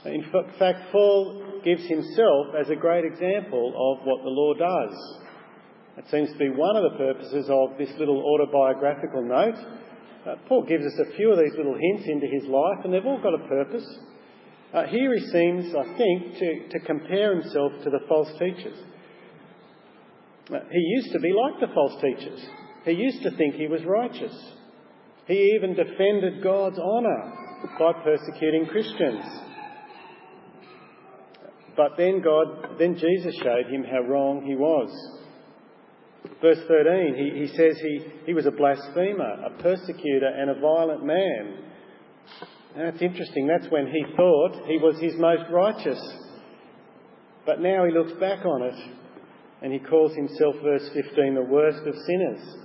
In 0.05 0.23
fact, 0.57 0.91
Paul 0.91 1.61
gives 1.63 1.85
himself 1.87 2.47
as 2.59 2.69
a 2.69 2.75
great 2.75 3.05
example 3.05 3.69
of 3.69 4.05
what 4.05 4.23
the 4.23 4.29
law 4.29 4.53
does. 4.53 5.20
It 5.97 6.05
seems 6.09 6.31
to 6.31 6.37
be 6.37 6.49
one 6.49 6.77
of 6.77 6.91
the 6.91 6.97
purposes 6.97 7.49
of 7.49 7.77
this 7.77 7.89
little 7.99 8.23
autobiographical 8.23 9.23
note. 9.23 9.55
Uh, 10.25 10.35
Paul 10.47 10.63
gives 10.63 10.85
us 10.85 10.99
a 10.99 11.15
few 11.17 11.31
of 11.31 11.39
these 11.39 11.57
little 11.57 11.75
hints 11.77 12.03
into 12.07 12.27
his 12.27 12.43
life, 12.45 12.85
and 12.85 12.93
they've 12.93 13.05
all 13.05 13.21
got 13.21 13.33
a 13.33 13.47
purpose. 13.47 13.85
Uh, 14.73 14.85
here 14.85 15.13
he 15.13 15.19
seems, 15.27 15.75
I 15.75 15.83
think, 15.97 16.37
to, 16.37 16.69
to 16.69 16.79
compare 16.85 17.33
himself 17.33 17.73
to 17.83 17.89
the 17.89 17.99
false 18.07 18.31
teachers. 18.39 18.77
Uh, 20.49 20.59
he 20.71 20.79
used 20.79 21.11
to 21.11 21.19
be 21.19 21.33
like 21.33 21.59
the 21.59 21.73
false 21.73 22.01
teachers. 22.01 22.39
He 22.85 22.91
used 22.91 23.21
to 23.23 23.31
think 23.31 23.55
he 23.55 23.67
was 23.67 23.83
righteous. 23.83 24.33
He 25.27 25.53
even 25.55 25.75
defended 25.75 26.41
God's 26.41 26.79
honour 26.79 27.33
by 27.77 27.93
persecuting 28.03 28.65
Christians. 28.67 29.23
But 31.75 31.91
then 31.97 32.21
God, 32.21 32.77
then 32.79 32.95
Jesus 32.95 33.35
showed 33.43 33.67
him 33.67 33.83
how 33.83 34.01
wrong 34.01 34.43
he 34.45 34.55
was. 34.55 34.89
Verse 36.41 36.59
13, 36.67 37.15
he, 37.15 37.39
he 37.41 37.47
says 37.55 37.77
he, 37.79 38.05
he 38.25 38.33
was 38.33 38.45
a 38.45 38.51
blasphemer, 38.51 39.45
a 39.45 39.61
persecutor, 39.61 40.27
and 40.27 40.49
a 40.49 40.59
violent 40.59 41.05
man. 41.05 41.57
That's 42.75 43.01
interesting. 43.01 43.47
That's 43.47 43.71
when 43.71 43.87
he 43.87 44.03
thought 44.15 44.65
he 44.67 44.77
was 44.77 44.99
his 44.99 45.15
most 45.17 45.43
righteous. 45.51 45.99
But 47.45 47.59
now 47.59 47.85
he 47.85 47.91
looks 47.91 48.13
back 48.13 48.45
on 48.45 48.63
it 48.63 48.75
and 49.61 49.73
he 49.73 49.79
calls 49.79 50.15
himself, 50.15 50.55
verse 50.63 50.89
15, 50.93 51.35
the 51.35 51.41
worst 51.43 51.85
of 51.85 51.93
sinners. 52.07 52.55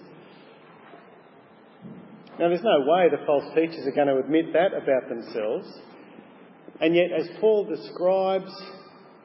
Now, 2.39 2.49
there's 2.49 2.63
no 2.63 2.81
way 2.87 3.09
the 3.11 3.25
false 3.27 3.45
teachers 3.55 3.87
are 3.87 3.95
going 3.95 4.09
to 4.09 4.19
admit 4.19 4.53
that 4.53 4.73
about 4.75 5.09
themselves. 5.09 5.67
And 6.81 6.95
yet, 6.95 7.07
as 7.19 7.29
Paul 7.41 7.65
describes 7.65 8.51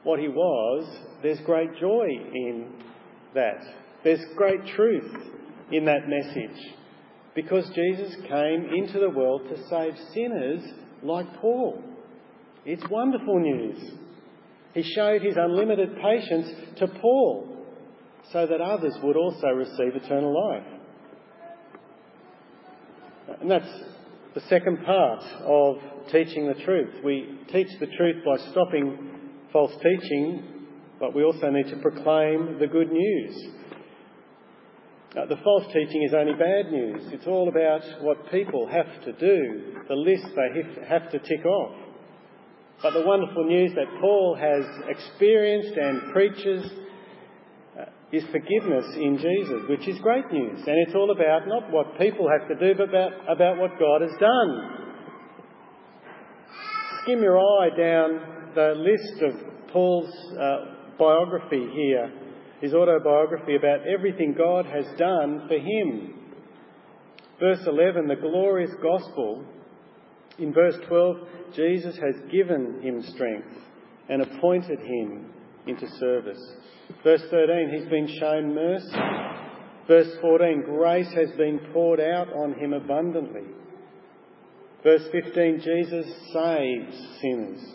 what 0.02 0.18
he 0.18 0.28
was, 0.28 0.98
there's 1.22 1.40
great 1.40 1.74
joy 1.78 2.06
in 2.34 2.72
that. 3.34 3.81
There's 4.04 4.20
great 4.36 4.66
truth 4.74 5.10
in 5.70 5.84
that 5.84 6.08
message 6.08 6.74
because 7.34 7.68
Jesus 7.70 8.14
came 8.28 8.68
into 8.76 8.98
the 8.98 9.10
world 9.10 9.42
to 9.48 9.68
save 9.68 9.94
sinners 10.12 10.62
like 11.02 11.26
Paul. 11.40 11.82
It's 12.64 12.82
wonderful 12.90 13.40
news. 13.40 13.92
He 14.74 14.82
showed 14.82 15.22
his 15.22 15.36
unlimited 15.36 15.96
patience 15.96 16.48
to 16.78 16.88
Paul 16.88 17.64
so 18.32 18.46
that 18.46 18.60
others 18.60 18.96
would 19.02 19.16
also 19.16 19.48
receive 19.48 19.94
eternal 19.94 20.34
life. 20.48 20.66
And 23.40 23.50
that's 23.50 23.70
the 24.34 24.40
second 24.42 24.84
part 24.84 25.22
of 25.44 25.76
teaching 26.10 26.46
the 26.48 26.60
truth. 26.64 27.04
We 27.04 27.38
teach 27.52 27.68
the 27.80 27.86
truth 27.86 28.24
by 28.24 28.36
stopping 28.50 29.10
false 29.52 29.72
teaching, 29.82 30.66
but 30.98 31.14
we 31.14 31.22
also 31.22 31.50
need 31.50 31.68
to 31.68 31.76
proclaim 31.76 32.58
the 32.58 32.66
good 32.66 32.90
news. 32.90 33.61
Uh, 35.14 35.26
the 35.26 35.36
false 35.44 35.66
teaching 35.66 36.02
is 36.08 36.14
only 36.14 36.32
bad 36.32 36.72
news. 36.72 37.02
It's 37.12 37.26
all 37.26 37.46
about 37.46 37.82
what 38.00 38.30
people 38.30 38.66
have 38.66 39.04
to 39.04 39.12
do, 39.12 39.74
the 39.86 39.94
list 39.94 40.24
they 40.34 40.86
have 40.88 41.10
to 41.10 41.18
tick 41.18 41.44
off. 41.44 41.76
But 42.82 42.94
the 42.94 43.04
wonderful 43.04 43.44
news 43.44 43.72
that 43.74 44.00
Paul 44.00 44.34
has 44.40 44.64
experienced 44.88 45.76
and 45.76 46.12
preaches 46.12 46.64
uh, 47.78 47.84
is 48.10 48.24
forgiveness 48.32 48.86
in 48.96 49.18
Jesus, 49.18 49.68
which 49.68 49.86
is 49.86 49.98
great 50.00 50.32
news. 50.32 50.58
And 50.66 50.76
it's 50.86 50.94
all 50.94 51.10
about 51.10 51.46
not 51.46 51.70
what 51.70 51.98
people 51.98 52.26
have 52.30 52.48
to 52.48 52.54
do, 52.54 52.74
but 52.74 52.88
about, 52.88 53.12
about 53.28 53.58
what 53.58 53.78
God 53.78 54.00
has 54.00 54.18
done. 54.18 54.78
Skim 57.02 57.20
your 57.20 57.38
eye 57.38 57.68
down 57.76 58.52
the 58.54 58.74
list 58.78 59.22
of 59.22 59.68
Paul's 59.72 60.10
uh, 60.40 60.96
biography 60.98 61.68
here 61.74 62.21
his 62.62 62.72
autobiography 62.74 63.56
about 63.56 63.80
everything 63.86 64.34
God 64.38 64.66
has 64.66 64.86
done 64.96 65.46
for 65.48 65.58
him. 65.58 66.14
Verse 67.40 67.58
11, 67.66 68.06
the 68.06 68.14
glorious 68.14 68.70
gospel. 68.80 69.44
In 70.38 70.54
verse 70.54 70.76
12, 70.86 71.16
Jesus 71.56 71.96
has 71.96 72.14
given 72.30 72.80
him 72.80 73.02
strength 73.14 73.48
and 74.08 74.22
appointed 74.22 74.78
him 74.78 75.26
into 75.66 75.88
service. 75.98 76.40
Verse 77.02 77.22
13, 77.30 77.70
he's 77.74 77.90
been 77.90 78.08
shown 78.20 78.54
mercy. 78.54 78.96
Verse 79.88 80.14
14, 80.20 80.62
grace 80.64 81.12
has 81.14 81.32
been 81.36 81.58
poured 81.72 81.98
out 81.98 82.32
on 82.32 82.54
him 82.54 82.74
abundantly. 82.74 83.42
Verse 84.84 85.02
15, 85.10 85.62
Jesus 85.64 86.06
saves 86.32 87.18
sinners. 87.20 87.74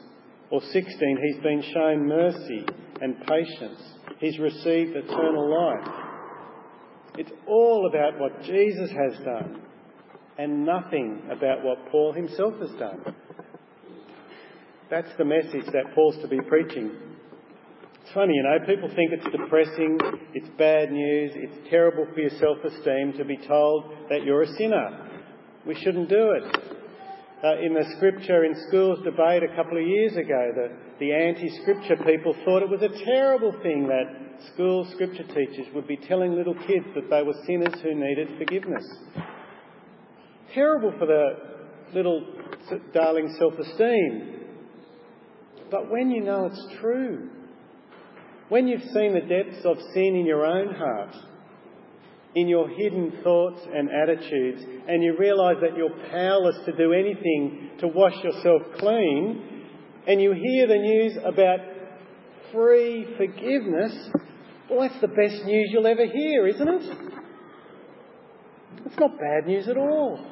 Or 0.50 0.62
16, 0.62 1.20
he's 1.24 1.44
been 1.44 1.62
shown 1.74 2.08
mercy 2.08 2.66
and 3.02 3.18
patience 3.28 3.97
he's 4.20 4.40
received 4.40 4.96
eternal 4.96 5.50
life. 5.50 5.88
It's 7.18 7.32
all 7.48 7.90
about 7.90 8.20
what 8.20 8.44
Jesus 8.44 8.92
has 8.92 9.26
done 9.26 9.62
and 10.38 10.66
nothing 10.66 11.24
about 11.32 11.64
what 11.64 11.90
Paul 11.92 12.14
himself 12.14 12.54
has 12.60 12.70
done. 12.80 13.16
That's 14.90 15.10
the 15.18 15.26
message 15.26 15.66
that 15.74 15.94
Paul's 15.96 16.18
to 16.22 16.28
be 16.28 16.40
preaching. 16.48 16.92
It's 18.02 18.14
funny, 18.14 18.34
you 18.36 18.44
know, 18.44 18.66
people 18.66 18.88
think 18.96 19.12
it's 19.12 19.36
depressing, 19.36 20.00
it's 20.34 20.48
bad 20.58 20.92
news, 20.92 21.32
it's 21.36 21.70
terrible 21.70 22.06
for 22.14 22.20
your 22.22 22.30
self 22.40 22.58
esteem 22.64 23.14
to 23.18 23.26
be 23.26 23.38
told 23.38 23.92
that 24.10 24.24
you're 24.24 24.44
a 24.44 24.54
sinner. 24.54 25.10
We 25.66 25.76
shouldn't 25.76 26.08
do 26.08 26.32
it 26.32 26.77
uh, 27.44 27.60
in 27.60 27.74
the 27.74 27.86
scripture 27.96 28.46
in 28.46 28.56
schools 28.68 29.00
debate 29.04 29.44
a 29.44 29.56
couple 29.56 29.78
of 29.78 29.86
years 29.86 30.14
ago. 30.14 30.52
The, 30.56 30.72
the 31.00 31.14
anti 31.14 31.50
scripture 31.62 31.98
people 32.04 32.36
thought 32.44 32.64
it 32.64 32.70
was 32.70 32.82
a 32.82 33.06
terrible 33.06 33.52
thing 33.62 33.88
that 33.88 34.42
school 34.54 34.88
scripture 34.94 35.24
teachers 35.24 35.68
would 35.74 35.88
be 35.88 35.98
telling 35.98 36.34
little 36.34 36.56
kids 36.56 36.86
that 36.96 37.10
they 37.10 37.22
were 37.22 37.36
sinners 37.46 37.80
who 37.84 37.94
needed 37.94 38.30
forgiveness. 38.38 38.86
Terrible 40.54 40.94
for 40.98 41.06
the 41.06 41.94
little 41.94 42.26
darling 42.94 43.34
self 43.38 43.54
esteem. 43.54 44.34
But 45.70 45.92
when 45.92 46.10
you 46.10 46.24
know 46.24 46.46
it's 46.46 46.80
true, 46.80 47.30
when 48.50 48.68
you've 48.68 48.82
seen 48.94 49.14
the 49.14 49.22
depths 49.22 49.66
of 49.66 49.78
sin 49.94 50.16
in 50.16 50.26
your 50.26 50.46
own 50.46 50.74
heart, 50.74 51.16
in 52.38 52.48
your 52.48 52.70
hidden 52.70 53.12
thoughts 53.24 53.60
and 53.74 53.90
attitudes, 53.90 54.62
and 54.88 55.02
you 55.02 55.16
realise 55.18 55.58
that 55.60 55.76
you're 55.76 55.90
powerless 56.12 56.56
to 56.66 56.72
do 56.78 56.94
anything 56.94 57.72
to 57.80 57.88
wash 57.88 58.14
yourself 58.24 58.62
clean, 58.78 59.66
and 60.06 60.22
you 60.22 60.34
hear 60.34 60.68
the 60.68 60.76
news 60.76 61.18
about 61.26 61.60
free 62.54 63.08
forgiveness, 63.18 63.92
well, 64.70 64.88
that's 64.88 65.02
the 65.02 65.08
best 65.08 65.46
news 65.46 65.70
you'll 65.74 65.88
ever 65.88 66.06
hear, 66.06 66.48
isn't 66.48 66.68
it? 66.68 66.98
It's 68.86 69.00
not 69.00 69.18
bad 69.18 69.48
news 69.48 69.68
at 69.68 69.76
all. 69.76 70.24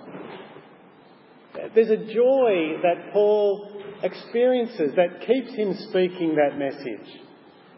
There's 1.74 1.90
a 1.90 1.98
joy 1.98 2.82
that 2.84 3.14
Paul 3.14 3.82
experiences 4.04 4.92
that 4.96 5.26
keeps 5.26 5.56
him 5.56 5.74
speaking 5.90 6.36
that 6.36 6.60
message. 6.60 7.22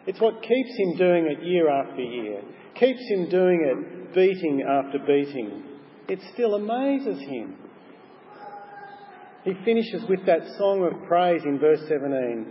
It's 0.06 0.20
what 0.20 0.42
keeps 0.42 0.78
him 0.78 0.98
doing 0.98 1.28
it 1.28 1.46
year 1.46 1.70
after 1.70 2.02
year, 2.02 2.42
keeps 2.76 3.00
him 3.10 3.30
doing 3.30 3.62
it 3.64 3.97
beating 4.14 4.64
after 4.68 5.00
beating, 5.00 5.64
it 6.08 6.20
still 6.34 6.56
amazes 6.56 7.20
him. 7.20 7.56
He 9.44 9.54
finishes 9.64 10.04
with 10.10 10.26
that 10.26 10.42
song 10.58 10.84
of 10.84 11.08
praise 11.08 11.42
in 11.46 11.60
verse 11.60 11.80
17 11.88 12.46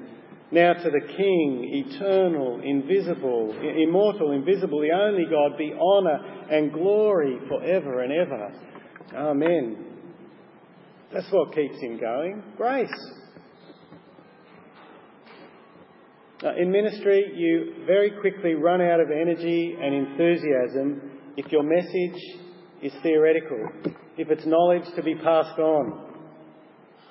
Now 0.51 0.73
to 0.73 0.91
the 0.91 1.07
King, 1.17 1.85
eternal, 1.87 2.61
invisible, 2.63 3.55
immortal, 3.61 4.33
invisible, 4.33 4.81
the 4.81 4.93
only 4.93 5.25
God, 5.31 5.59
be 5.59 5.75
honour 5.75 6.47
and 6.51 6.73
glory 6.73 7.39
forever 7.49 8.01
and 8.01 8.13
ever. 8.13 8.53
Amen. 9.15 9.85
That's 11.13 11.31
what 11.31 11.55
keeps 11.55 11.79
him 11.81 12.01
going. 12.01 12.43
Grace. 12.57 12.91
in 16.59 16.71
ministry, 16.71 17.33
you 17.35 17.85
very 17.87 18.11
quickly 18.21 18.55
run 18.55 18.81
out 18.81 19.01
of 19.01 19.11
energy 19.11 19.77
and 19.81 19.95
enthusiasm 19.95 21.16
if 21.37 21.53
your 21.53 21.63
message 21.63 22.21
is 22.83 22.93
theoretical, 23.03 23.69
if 24.17 24.31
it's 24.31 24.47
knowledge 24.47 24.85
to 24.97 25.03
be 25.03 25.15
passed 25.15 25.59
on. 25.59 26.05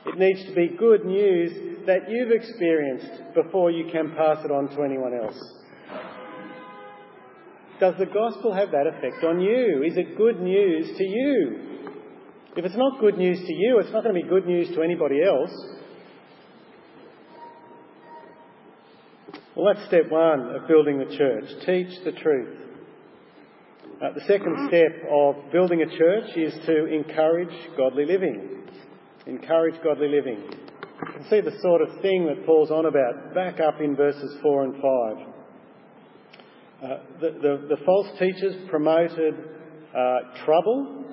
It 0.08 0.18
needs 0.18 0.46
to 0.46 0.54
be 0.54 0.70
good 0.78 1.06
news 1.06 1.86
that 1.88 2.10
you've 2.10 2.32
experienced 2.32 3.34
before 3.34 3.72
you 3.72 3.92
can 3.92 4.14
pass 4.16 4.38
it 4.46 4.52
on 4.52 4.70
to 4.76 4.84
anyone 4.84 5.14
else. 5.14 5.40
Does 7.80 7.96
the 7.98 8.06
gospel 8.06 8.54
have 8.54 8.72
that 8.72 8.88
effect 8.88 9.24
on 9.24 9.42
you? 9.42 9.84
Is 9.84 9.98
it 9.98 10.18
good 10.18 10.40
news 10.40 10.98
to 10.98 11.04
you? 11.04 11.60
If 12.56 12.64
it's 12.64 12.78
not 12.78 13.02
good 13.02 13.18
news 13.18 13.40
to 13.40 13.54
you, 13.54 13.80
it's 13.80 13.92
not 13.92 14.04
going 14.04 14.16
to 14.16 14.22
be 14.22 14.28
good 14.28 14.46
news 14.46 14.70
to 14.76 14.82
anybody 14.82 15.22
else. 15.22 15.52
Well, 19.56 19.74
that's 19.74 19.88
step 19.88 20.10
one 20.10 20.56
of 20.56 20.68
building 20.68 21.00
the 21.00 21.18
church. 21.18 21.46
Teach 21.66 22.04
the 22.06 22.12
truth. 22.14 22.58
Uh, 24.06 24.14
the 24.14 24.22
second 24.28 24.68
step 24.68 25.10
of 25.10 25.36
building 25.52 25.82
a 25.82 25.98
church 25.98 26.38
is 26.38 26.54
to 26.66 26.86
encourage 26.86 27.50
godly 27.76 28.06
living. 28.06 28.62
Encourage 29.26 29.74
godly 29.84 30.10
living. 30.10 30.44
You 30.44 31.14
can 31.14 31.24
see 31.28 31.42
the 31.42 31.58
sort 31.62 31.82
of 31.82 31.88
thing 32.04 32.28
that 32.28 32.46
Paul's 32.46 32.70
on 32.70 32.86
about 32.86 33.34
back 33.34 33.60
up 33.60 33.82
in 33.82 33.96
verses 33.96 34.38
4 34.44 34.64
and 34.64 34.74
5. 34.76 34.82
Uh, 36.84 36.98
the, 37.20 37.32
the, 37.32 37.68
the, 37.76 37.78
false 37.84 38.08
teachers 38.20 38.56
promoted 38.70 39.34
uh, 39.96 40.20
trouble, 40.46 41.06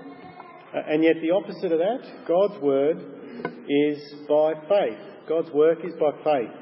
uh, 0.74 0.80
and 0.86 1.02
yet 1.02 1.14
the 1.22 1.30
opposite 1.30 1.72
of 1.72 1.78
that, 1.78 2.26
God's 2.28 2.60
word 2.60 2.98
is 3.68 4.14
by 4.28 4.52
faith. 4.68 4.98
God's 5.26 5.50
work 5.52 5.78
is 5.82 5.94
by 5.98 6.10
faith. 6.22 6.56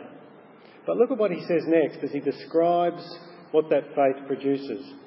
But 0.87 0.97
look 0.97 1.11
at 1.11 1.19
what 1.19 1.33
he 1.33 1.41
says 1.49 1.63
next 1.67 2.05
as 2.05 2.13
he 2.13 2.21
describes 2.21 3.03
what 3.51 3.69
that 3.71 3.83
faith 3.97 4.27
produces. 4.29 5.00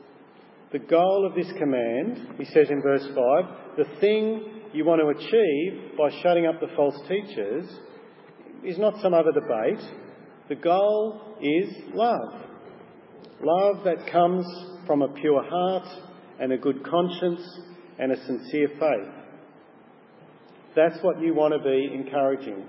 The 0.73 0.79
goal 0.79 1.25
of 1.25 1.35
this 1.35 1.51
command, 1.59 2.35
he 2.39 2.45
says 2.45 2.71
in 2.71 2.81
verse 2.81 3.05
5, 3.05 3.15
the 3.77 3.85
thing 4.01 4.43
you 4.73 4.83
want 4.83 5.01
to 5.01 5.07
achieve 5.07 5.95
by 5.95 6.09
shutting 6.23 6.47
up 6.47 6.59
the 6.59 6.75
false 6.75 6.99
teachers 7.07 7.69
is 8.65 8.79
not 8.79 8.99
some 9.01 9.13
other 9.13 9.31
debate. 9.31 9.85
The 10.49 10.55
goal 10.55 11.37
is 11.39 11.69
love. 11.93 12.41
Love 13.43 13.83
that 13.85 14.11
comes 14.11 14.45
from 14.87 15.03
a 15.03 15.13
pure 15.13 15.43
heart 15.47 15.87
and 16.39 16.51
a 16.51 16.57
good 16.57 16.83
conscience 16.83 17.41
and 17.99 18.11
a 18.11 18.25
sincere 18.25 18.69
faith. 18.69 19.13
That's 20.75 20.97
what 21.03 21.21
you 21.21 21.35
want 21.35 21.53
to 21.53 21.59
be 21.59 21.93
encouraging. 21.93 22.65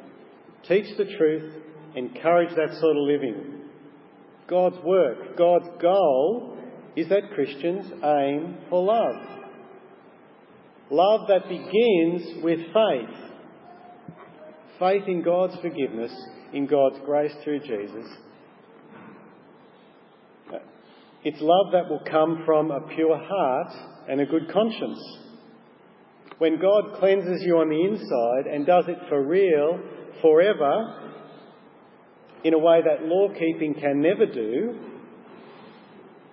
Teach 0.68 0.94
the 0.98 1.06
truth 1.16 1.64
encourage 1.96 2.50
that 2.50 2.76
sort 2.80 2.96
of 2.96 3.02
living. 3.02 3.62
God's 4.48 4.76
work, 4.84 5.36
God's 5.38 5.68
goal 5.80 6.53
is 6.96 7.08
that 7.08 7.32
Christians 7.34 7.86
aim 8.02 8.58
for 8.70 8.84
love. 8.84 9.34
Love 10.90 11.28
that 11.28 11.48
begins 11.48 12.42
with 12.42 12.58
faith. 12.58 13.16
Faith 14.78 15.02
in 15.06 15.22
God's 15.22 15.56
forgiveness, 15.60 16.12
in 16.52 16.66
God's 16.66 16.96
grace 17.04 17.32
through 17.42 17.60
Jesus. 17.60 18.06
It's 21.24 21.40
love 21.40 21.72
that 21.72 21.88
will 21.88 22.02
come 22.10 22.42
from 22.44 22.70
a 22.70 22.82
pure 22.94 23.18
heart 23.18 23.72
and 24.08 24.20
a 24.20 24.26
good 24.26 24.52
conscience. 24.52 25.00
When 26.38 26.60
God 26.60 26.98
cleanses 26.98 27.42
you 27.46 27.56
on 27.58 27.70
the 27.70 27.82
inside 27.82 28.52
and 28.52 28.66
does 28.66 28.84
it 28.88 28.98
for 29.08 29.24
real, 29.26 29.80
forever, 30.20 31.12
in 32.44 32.52
a 32.52 32.58
way 32.58 32.82
that 32.84 33.06
law 33.06 33.28
keeping 33.32 33.74
can 33.74 34.02
never 34.02 34.26
do, 34.26 34.93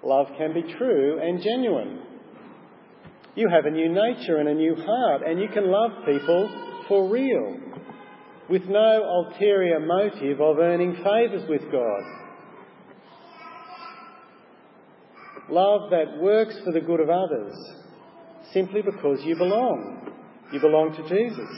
love 0.04 0.28
can 0.38 0.54
be 0.54 0.64
true 0.78 1.20
and 1.22 1.42
genuine. 1.42 2.00
You 3.36 3.50
have 3.50 3.66
a 3.66 3.72
new 3.72 3.90
nature 3.90 4.38
and 4.38 4.50
a 4.50 4.54
new 4.54 4.76
heart, 4.76 5.22
and 5.26 5.40
you 5.40 5.48
can 5.48 5.72
love 5.72 5.92
people 6.06 6.84
for 6.88 7.10
real, 7.10 7.58
with 8.50 8.64
no 8.66 9.04
ulterior 9.04 9.80
motive 9.80 10.42
of 10.42 10.60
earning 10.60 10.96
favours 10.96 11.48
with 11.48 11.62
God. 11.72 12.04
Love 15.50 15.90
that 15.92 16.18
works 16.20 16.58
for 16.64 16.74
the 16.74 16.82
good 16.82 17.00
of 17.00 17.10
others, 17.10 17.54
simply 18.54 18.82
because 18.82 19.20
you 19.24 19.36
belong. 19.36 20.12
You 20.52 20.60
belong 20.60 20.94
to 20.96 21.02
Jesus. 21.04 21.50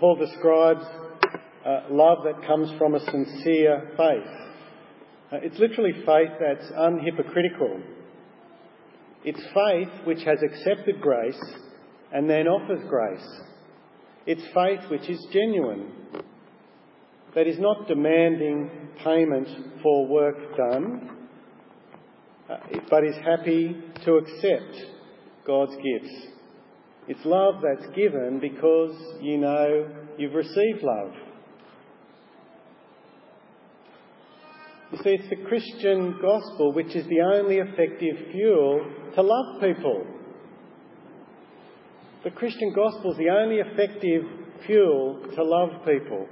Paul 0.00 0.16
describes 0.16 0.84
uh, 1.64 1.82
love 1.90 2.24
that 2.24 2.46
comes 2.46 2.76
from 2.78 2.94
a 2.94 3.00
sincere 3.00 3.92
faith. 3.96 4.41
Uh, 5.32 5.36
it's 5.42 5.58
literally 5.58 5.92
faith 5.92 6.32
that's 6.38 6.70
unhypocritical. 6.72 7.80
It's 9.24 9.40
faith 9.54 10.04
which 10.04 10.22
has 10.24 10.38
accepted 10.42 11.00
grace 11.00 11.40
and 12.12 12.28
then 12.28 12.46
offers 12.46 12.82
grace. 12.88 13.40
It's 14.26 14.42
faith 14.52 14.90
which 14.90 15.08
is 15.08 15.26
genuine, 15.32 15.90
that 17.34 17.46
is 17.46 17.58
not 17.58 17.88
demanding 17.88 18.70
payment 19.02 19.48
for 19.82 20.06
work 20.06 20.36
done, 20.56 21.28
uh, 22.50 22.56
but 22.90 23.04
is 23.04 23.16
happy 23.24 23.74
to 24.04 24.16
accept 24.16 24.76
God's 25.46 25.74
gifts. 25.76 26.26
It's 27.08 27.24
love 27.24 27.62
that's 27.62 27.86
given 27.96 28.38
because 28.38 28.94
you 29.22 29.38
know 29.38 29.88
you've 30.18 30.34
received 30.34 30.82
love. 30.82 31.14
See, 35.02 35.10
it's 35.10 35.28
the 35.30 35.48
Christian 35.48 36.18
gospel 36.20 36.72
which 36.72 36.94
is 36.94 37.06
the 37.06 37.20
only 37.20 37.56
effective 37.56 38.16
fuel 38.32 38.86
to 39.14 39.22
love 39.22 39.60
people. 39.60 40.06
The 42.24 42.30
Christian 42.30 42.72
gospel 42.74 43.12
is 43.12 43.18
the 43.18 43.30
only 43.30 43.56
effective 43.56 44.22
fuel 44.66 45.24
to 45.34 45.42
love 45.42 45.70
people. 45.84 46.26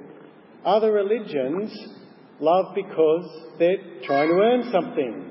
Other 0.65 0.93
religions 0.93 1.73
love 2.41 2.75
because 2.75 3.57
they're 3.59 4.03
trying 4.05 4.29
to 4.29 4.35
earn 4.35 4.71
something. 4.73 5.30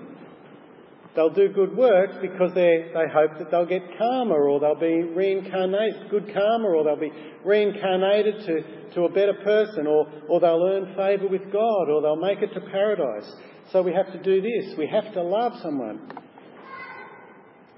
They'll 1.19 1.29
do 1.29 1.49
good 1.49 1.75
works 1.75 2.15
because 2.21 2.53
they, 2.55 2.91
they 2.93 3.11
hope 3.13 3.37
that 3.39 3.51
they'll 3.51 3.65
get 3.65 3.81
karma 3.97 4.35
or 4.35 4.61
they'll 4.61 4.79
be 4.79 5.03
reincarnated, 5.03 6.09
good 6.09 6.33
karma, 6.33 6.69
or 6.69 6.85
they'll 6.85 6.95
be 6.95 7.11
reincarnated 7.43 8.45
to, 8.45 8.93
to 8.95 9.01
a 9.01 9.09
better 9.09 9.33
person 9.43 9.85
or, 9.85 10.07
or 10.29 10.39
they'll 10.39 10.63
earn 10.63 10.95
favour 10.95 11.27
with 11.27 11.51
God 11.51 11.89
or 11.89 12.01
they'll 12.01 12.15
make 12.15 12.41
it 12.41 12.53
to 12.53 12.61
paradise. 12.71 13.29
So 13.73 13.81
we 13.81 13.91
have 13.91 14.09
to 14.13 14.23
do 14.23 14.39
this. 14.41 14.77
We 14.77 14.87
have 14.87 15.13
to 15.13 15.21
love 15.21 15.59
someone. 15.61 16.09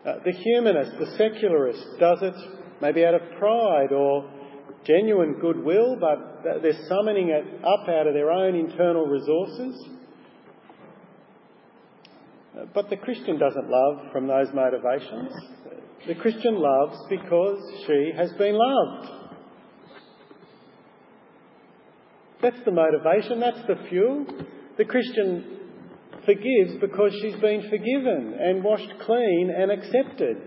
Uh, 0.06 0.18
the 0.24 0.34
humanist, 0.34 1.00
the 1.00 1.08
secularist, 1.18 1.84
does 2.00 2.20
it 2.22 2.36
maybe 2.80 3.04
out 3.04 3.16
of 3.16 3.22
pride 3.40 3.92
or 3.92 4.32
genuine 4.86 5.40
goodwill, 5.42 5.98
but 6.00 6.44
they're 6.62 6.86
summoning 6.88 7.30
it 7.30 7.66
up 7.66 7.90
out 7.90 8.06
of 8.06 8.14
their 8.14 8.30
own 8.30 8.54
internal 8.54 9.08
resources. 9.08 9.84
But 12.74 12.90
the 12.90 12.98
Christian 12.98 13.40
doesn't 13.40 13.70
love 13.70 14.12
from 14.12 14.28
those 14.28 14.48
motivations. 14.54 15.32
The 16.08 16.16
Christian 16.16 16.56
loves 16.56 16.98
because 17.10 17.60
she 17.88 18.12
has 18.16 18.32
been 18.34 18.56
loved. 18.56 19.10
That's 22.42 22.60
the 22.66 22.72
motivation, 22.72 23.40
that's 23.40 23.66
the 23.68 23.88
fuel. 23.88 24.26
The 24.78 24.86
Christian 24.86 25.60
forgives 26.26 26.80
because 26.82 27.14
she's 27.22 27.40
been 27.40 27.70
forgiven 27.70 28.36
and 28.40 28.64
washed 28.64 28.92
clean 29.06 29.54
and 29.56 29.72
accepted. 29.72 30.38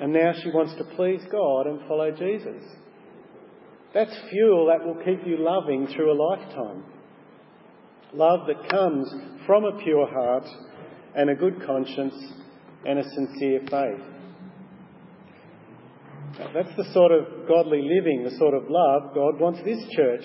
And 0.00 0.12
now 0.12 0.32
she 0.42 0.50
wants 0.50 0.74
to 0.76 0.84
please 0.96 1.22
God 1.30 1.66
and 1.66 1.80
follow 1.88 2.10
Jesus. 2.10 2.62
That's 3.92 4.16
fuel 4.30 4.66
that 4.66 4.86
will 4.86 5.02
keep 5.04 5.26
you 5.26 5.38
loving 5.38 5.86
through 5.88 6.12
a 6.12 6.18
lifetime. 6.22 6.84
Love 8.12 8.40
that 8.48 8.68
comes 8.68 9.12
from 9.46 9.64
a 9.64 9.78
pure 9.82 10.08
heart 10.08 10.46
and 11.14 11.30
a 11.30 11.34
good 11.34 11.64
conscience 11.64 12.14
and 12.84 12.98
a 12.98 13.04
sincere 13.04 13.60
faith. 13.70 14.04
That's 16.54 16.74
the 16.76 16.92
sort 16.92 17.12
of 17.12 17.46
godly 17.46 17.82
living, 17.82 18.24
the 18.24 18.36
sort 18.38 18.54
of 18.54 18.64
love 18.68 19.14
God 19.14 19.38
wants 19.38 19.60
this 19.64 19.78
church 19.94 20.24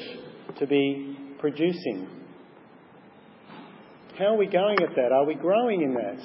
to 0.60 0.66
be 0.66 1.18
producing. 1.40 2.08
How 4.18 4.34
are 4.34 4.38
we 4.38 4.48
going 4.48 4.78
at 4.82 4.96
that? 4.96 5.12
Are 5.12 5.26
we 5.26 5.36
growing 5.36 5.82
in 5.82 5.94
that? 5.94 6.20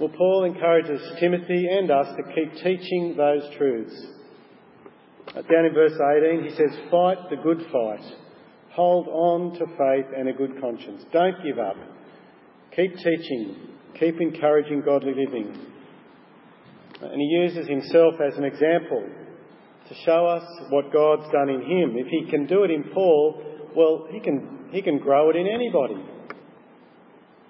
Well, 0.00 0.10
Paul 0.10 0.44
encourages 0.44 1.00
Timothy 1.20 1.68
and 1.70 1.90
us 1.90 2.08
to 2.16 2.22
keep 2.34 2.52
teaching 2.62 3.14
those 3.16 3.42
truths. 3.56 3.94
Down 5.34 5.64
in 5.64 5.74
verse 5.74 5.92
18, 5.92 6.44
he 6.44 6.50
says, 6.50 6.76
Fight 6.90 7.18
the 7.30 7.36
good 7.36 7.64
fight. 7.72 8.04
Hold 8.76 9.08
on 9.08 9.58
to 9.58 9.64
faith 9.78 10.04
and 10.14 10.28
a 10.28 10.34
good 10.34 10.60
conscience. 10.60 11.02
Don't 11.10 11.42
give 11.42 11.58
up. 11.58 11.76
Keep 12.76 12.94
teaching. 12.96 13.56
Keep 13.98 14.20
encouraging 14.20 14.82
godly 14.84 15.14
living. 15.14 15.46
And 17.00 17.18
he 17.18 17.26
uses 17.42 17.66
himself 17.66 18.14
as 18.20 18.36
an 18.36 18.44
example 18.44 19.08
to 19.88 19.94
show 20.04 20.26
us 20.26 20.44
what 20.68 20.92
God's 20.92 21.32
done 21.32 21.48
in 21.48 21.62
him. 21.62 21.96
If 21.96 22.08
he 22.08 22.30
can 22.30 22.46
do 22.46 22.64
it 22.64 22.70
in 22.70 22.84
Paul, 22.92 23.42
well, 23.74 24.08
he 24.10 24.20
can, 24.20 24.68
he 24.70 24.82
can 24.82 24.98
grow 24.98 25.30
it 25.30 25.36
in 25.36 25.46
anybody. 25.46 26.04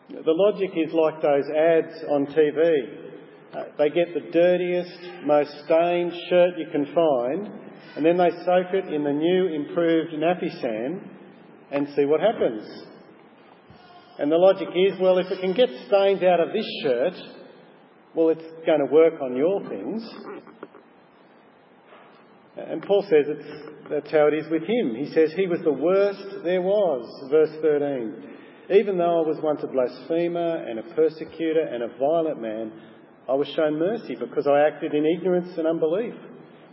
The 0.08 0.32
logic 0.32 0.70
is 0.76 0.92
like 0.92 1.20
those 1.22 1.50
ads 1.50 2.04
on 2.08 2.26
TV. 2.26 3.16
Uh, 3.52 3.64
they 3.78 3.88
get 3.88 4.14
the 4.14 4.30
dirtiest, 4.30 5.24
most 5.24 5.50
stained 5.64 6.12
shirt 6.28 6.50
you 6.56 6.66
can 6.70 6.86
find, 6.94 7.65
and 7.96 8.04
then 8.04 8.16
they 8.16 8.30
soak 8.44 8.72
it 8.72 8.92
in 8.92 9.04
the 9.04 9.12
new, 9.12 9.46
improved 9.48 10.12
nappy 10.12 10.50
sand 10.60 11.00
and 11.70 11.88
see 11.96 12.04
what 12.04 12.20
happens. 12.20 12.62
And 14.18 14.30
the 14.30 14.36
logic 14.36 14.68
is, 14.74 14.98
well, 15.00 15.18
if 15.18 15.30
it 15.30 15.40
can 15.40 15.52
get 15.52 15.68
stains 15.86 16.22
out 16.22 16.40
of 16.40 16.52
this 16.52 16.66
shirt, 16.82 17.14
well, 18.14 18.30
it's 18.30 18.44
going 18.64 18.80
to 18.80 18.92
work 18.92 19.20
on 19.20 19.36
your 19.36 19.68
things. 19.68 20.02
And 22.56 22.82
Paul 22.82 23.02
says 23.02 23.26
it's, 23.28 23.88
that's 23.90 24.10
how 24.10 24.28
it 24.28 24.34
is 24.34 24.50
with 24.50 24.62
him. 24.62 24.94
He 24.96 25.12
says 25.12 25.32
he 25.36 25.46
was 25.46 25.60
the 25.62 25.72
worst 25.72 26.42
there 26.42 26.62
was, 26.62 27.30
verse 27.30 27.50
13. 27.60 28.36
Even 28.70 28.96
though 28.98 29.22
I 29.22 29.28
was 29.28 29.38
once 29.42 29.62
a 29.62 29.66
blasphemer 29.66 30.64
and 30.66 30.78
a 30.78 30.94
persecutor 30.94 31.60
and 31.60 31.82
a 31.82 31.88
violent 31.98 32.40
man, 32.40 32.72
I 33.28 33.34
was 33.34 33.48
shown 33.54 33.78
mercy 33.78 34.16
because 34.18 34.46
I 34.46 34.66
acted 34.66 34.94
in 34.94 35.04
ignorance 35.04 35.56
and 35.58 35.66
unbelief. 35.66 36.14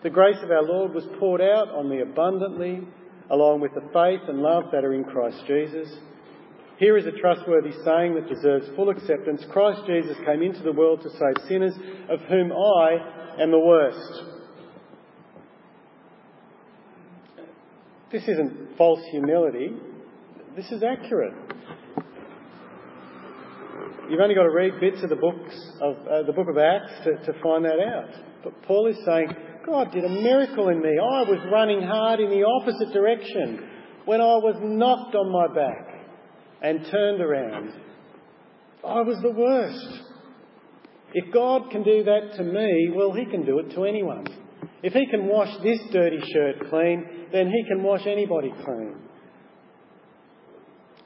The 0.03 0.09
grace 0.09 0.37
of 0.43 0.51
our 0.51 0.63
Lord 0.63 0.93
was 0.93 1.05
poured 1.17 1.39
out 1.39 1.69
on 1.69 1.89
me 1.89 2.01
abundantly, 2.01 2.81
along 3.29 3.61
with 3.61 3.73
the 3.73 3.87
faith 3.93 4.27
and 4.27 4.39
love 4.39 4.65
that 4.73 4.83
are 4.83 4.93
in 4.93 5.05
Christ 5.05 5.41
Jesus. 5.47 5.87
Here 6.77 6.97
is 6.97 7.05
a 7.05 7.11
trustworthy 7.11 7.71
saying 7.85 8.15
that 8.15 8.27
deserves 8.27 8.65
full 8.75 8.89
acceptance. 8.89 9.45
Christ 9.49 9.81
Jesus 9.87 10.17
came 10.25 10.41
into 10.41 10.61
the 10.61 10.73
world 10.73 11.01
to 11.03 11.09
save 11.09 11.47
sinners, 11.47 11.73
of 12.09 12.19
whom 12.21 12.51
I 12.51 13.41
am 13.41 13.51
the 13.51 13.59
worst. 13.59 14.23
This 18.11 18.23
isn't 18.27 18.75
false 18.77 18.99
humility. 19.09 19.71
This 20.57 20.69
is 20.71 20.83
accurate. 20.83 21.33
You've 24.09 24.19
only 24.19 24.35
got 24.35 24.43
to 24.43 24.51
read 24.51 24.81
bits 24.81 25.01
of 25.01 25.09
the 25.09 25.15
books 25.15 25.55
of 25.79 25.95
uh, 26.05 26.23
the 26.23 26.33
book 26.33 26.49
of 26.49 26.57
Acts 26.57 26.91
to, 27.05 27.31
to 27.31 27.39
find 27.41 27.63
that 27.63 27.79
out. 27.79 28.09
But 28.43 28.61
Paul 28.63 28.87
is 28.87 28.97
saying, 29.05 29.29
God 29.65 29.91
did 29.91 30.03
a 30.03 30.09
miracle 30.09 30.69
in 30.69 30.81
me. 30.81 30.89
I 30.89 31.23
was 31.23 31.39
running 31.51 31.81
hard 31.81 32.19
in 32.19 32.29
the 32.29 32.43
opposite 32.43 32.93
direction 32.93 33.69
when 34.05 34.19
I 34.19 34.35
was 34.35 34.55
knocked 34.61 35.15
on 35.15 35.31
my 35.31 35.53
back 35.53 35.87
and 36.61 36.85
turned 36.91 37.21
around. 37.21 37.71
I 38.85 39.01
was 39.01 39.17
the 39.21 39.31
worst. 39.31 40.03
If 41.13 41.33
God 41.33 41.69
can 41.71 41.83
do 41.83 42.03
that 42.03 42.37
to 42.37 42.43
me, 42.43 42.91
well, 42.93 43.13
He 43.13 43.25
can 43.25 43.45
do 43.45 43.59
it 43.59 43.73
to 43.75 43.85
anyone. 43.85 44.25
If 44.81 44.93
He 44.93 45.05
can 45.07 45.27
wash 45.27 45.55
this 45.63 45.79
dirty 45.91 46.19
shirt 46.33 46.69
clean, 46.69 47.27
then 47.31 47.47
He 47.47 47.63
can 47.67 47.83
wash 47.83 48.05
anybody 48.05 48.51
clean. 48.65 48.95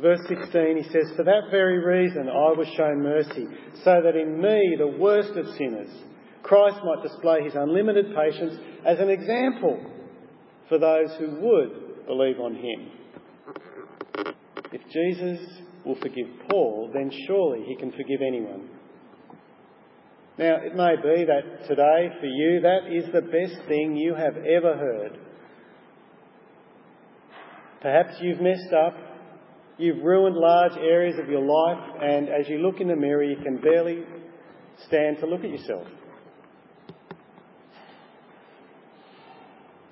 Verse 0.02 0.20
16, 0.28 0.78
he 0.78 0.84
says, 0.84 1.12
For 1.16 1.24
that 1.24 1.50
very 1.50 1.84
reason 1.84 2.30
I 2.30 2.54
was 2.54 2.68
shown 2.78 3.02
mercy, 3.02 3.48
so 3.84 4.00
that 4.04 4.16
in 4.16 4.40
me, 4.40 4.76
the 4.78 4.96
worst 5.00 5.32
of 5.32 5.48
sinners, 5.58 5.90
Christ 6.48 6.78
might 6.84 7.04
display 7.04 7.44
his 7.44 7.54
unlimited 7.56 8.16
patience 8.16 8.58
as 8.86 9.00
an 9.00 9.10
example 9.10 9.80
for 10.70 10.78
those 10.80 11.12
who 11.20 11.30
would 11.42 12.08
believe 12.08 12.40
on 12.40 12.56
him. 12.56 12.92
If 14.72 14.82
Jesus 14.92 15.46
will 15.86 15.96
forgive 15.96 16.28
Paul, 16.50 16.90
then 16.94 17.12
surely 17.28 17.64
he 17.66 17.76
can 17.76 17.92
forgive 17.92 18.22
anyone. 18.26 18.70
Now, 20.38 20.58
it 20.58 20.76
may 20.76 20.96
be 20.96 21.26
that 21.26 21.68
today 21.68 22.10
for 22.20 22.28
you 22.28 22.62
that 22.62 22.92
is 22.92 23.12
the 23.12 23.22
best 23.22 23.68
thing 23.68 23.96
you 23.96 24.14
have 24.14 24.38
ever 24.38 24.78
heard. 24.78 25.20
Perhaps 27.82 28.18
you've 28.22 28.42
messed 28.42 28.74
up 28.74 28.96
You've 29.78 30.04
ruined 30.04 30.36
large 30.36 30.76
areas 30.78 31.20
of 31.20 31.30
your 31.30 31.46
life, 31.46 32.02
and 32.02 32.30
as 32.30 32.50
you 32.50 32.58
look 32.58 32.82
in 32.82 32.88
the 32.88 32.96
mirror, 32.96 33.24
you 33.24 33.36
can 33.44 33.58
barely 33.58 34.04
stand 34.88 35.20
to 35.20 35.28
look 35.28 35.44
at 35.44 35.52
yourself. 35.52 35.86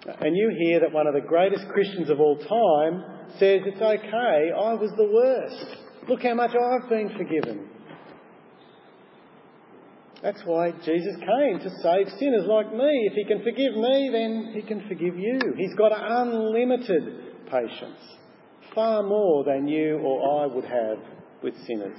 And 0.05 0.35
you 0.35 0.55
hear 0.59 0.79
that 0.81 0.91
one 0.91 1.07
of 1.07 1.13
the 1.13 1.21
greatest 1.21 1.67
Christians 1.69 2.09
of 2.09 2.19
all 2.19 2.37
time 2.37 3.03
says, 3.39 3.61
It's 3.65 3.81
okay, 3.81 4.51
I 4.55 4.73
was 4.73 4.91
the 4.97 5.09
worst. 5.11 5.77
Look 6.07 6.21
how 6.21 6.35
much 6.35 6.51
I've 6.51 6.89
been 6.89 7.09
forgiven. 7.17 7.69
That's 10.21 10.41
why 10.45 10.71
Jesus 10.71 11.15
came 11.17 11.59
to 11.59 11.69
save 11.81 12.09
sinners 12.17 12.45
like 12.47 12.71
me. 12.71 13.09
If 13.11 13.13
he 13.13 13.25
can 13.25 13.43
forgive 13.43 13.75
me, 13.75 14.09
then 14.11 14.51
he 14.55 14.61
can 14.61 14.87
forgive 14.87 15.17
you. 15.17 15.39
He's 15.55 15.75
got 15.75 15.91
unlimited 15.93 17.47
patience 17.49 17.99
far 18.75 19.01
more 19.03 19.43
than 19.45 19.67
you 19.67 19.97
or 19.99 20.43
I 20.43 20.45
would 20.47 20.65
have 20.65 20.97
with 21.41 21.55
sinners. 21.65 21.97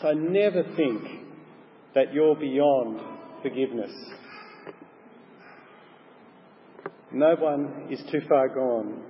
So 0.00 0.12
never 0.12 0.62
think 0.76 1.02
that 1.94 2.12
you're 2.12 2.36
beyond 2.36 3.00
forgiveness. 3.42 3.90
No 7.12 7.34
one 7.36 7.88
is 7.90 8.00
too 8.10 8.20
far 8.28 8.48
gone. 8.48 9.02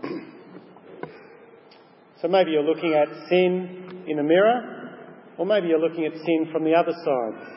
so 2.23 2.29
maybe 2.29 2.53
you're 2.53 2.63
looking 2.63 2.95
at 2.95 3.09
sin 3.29 4.05
in 4.07 4.19
a 4.19 4.23
mirror, 4.23 4.97
or 5.39 5.47
maybe 5.47 5.69
you're 5.69 5.81
looking 5.81 6.07
at 6.07 6.15
sin 6.15 6.49
from 6.53 6.65
the 6.65 6.75
other 6.75 6.93
side. 7.05 7.57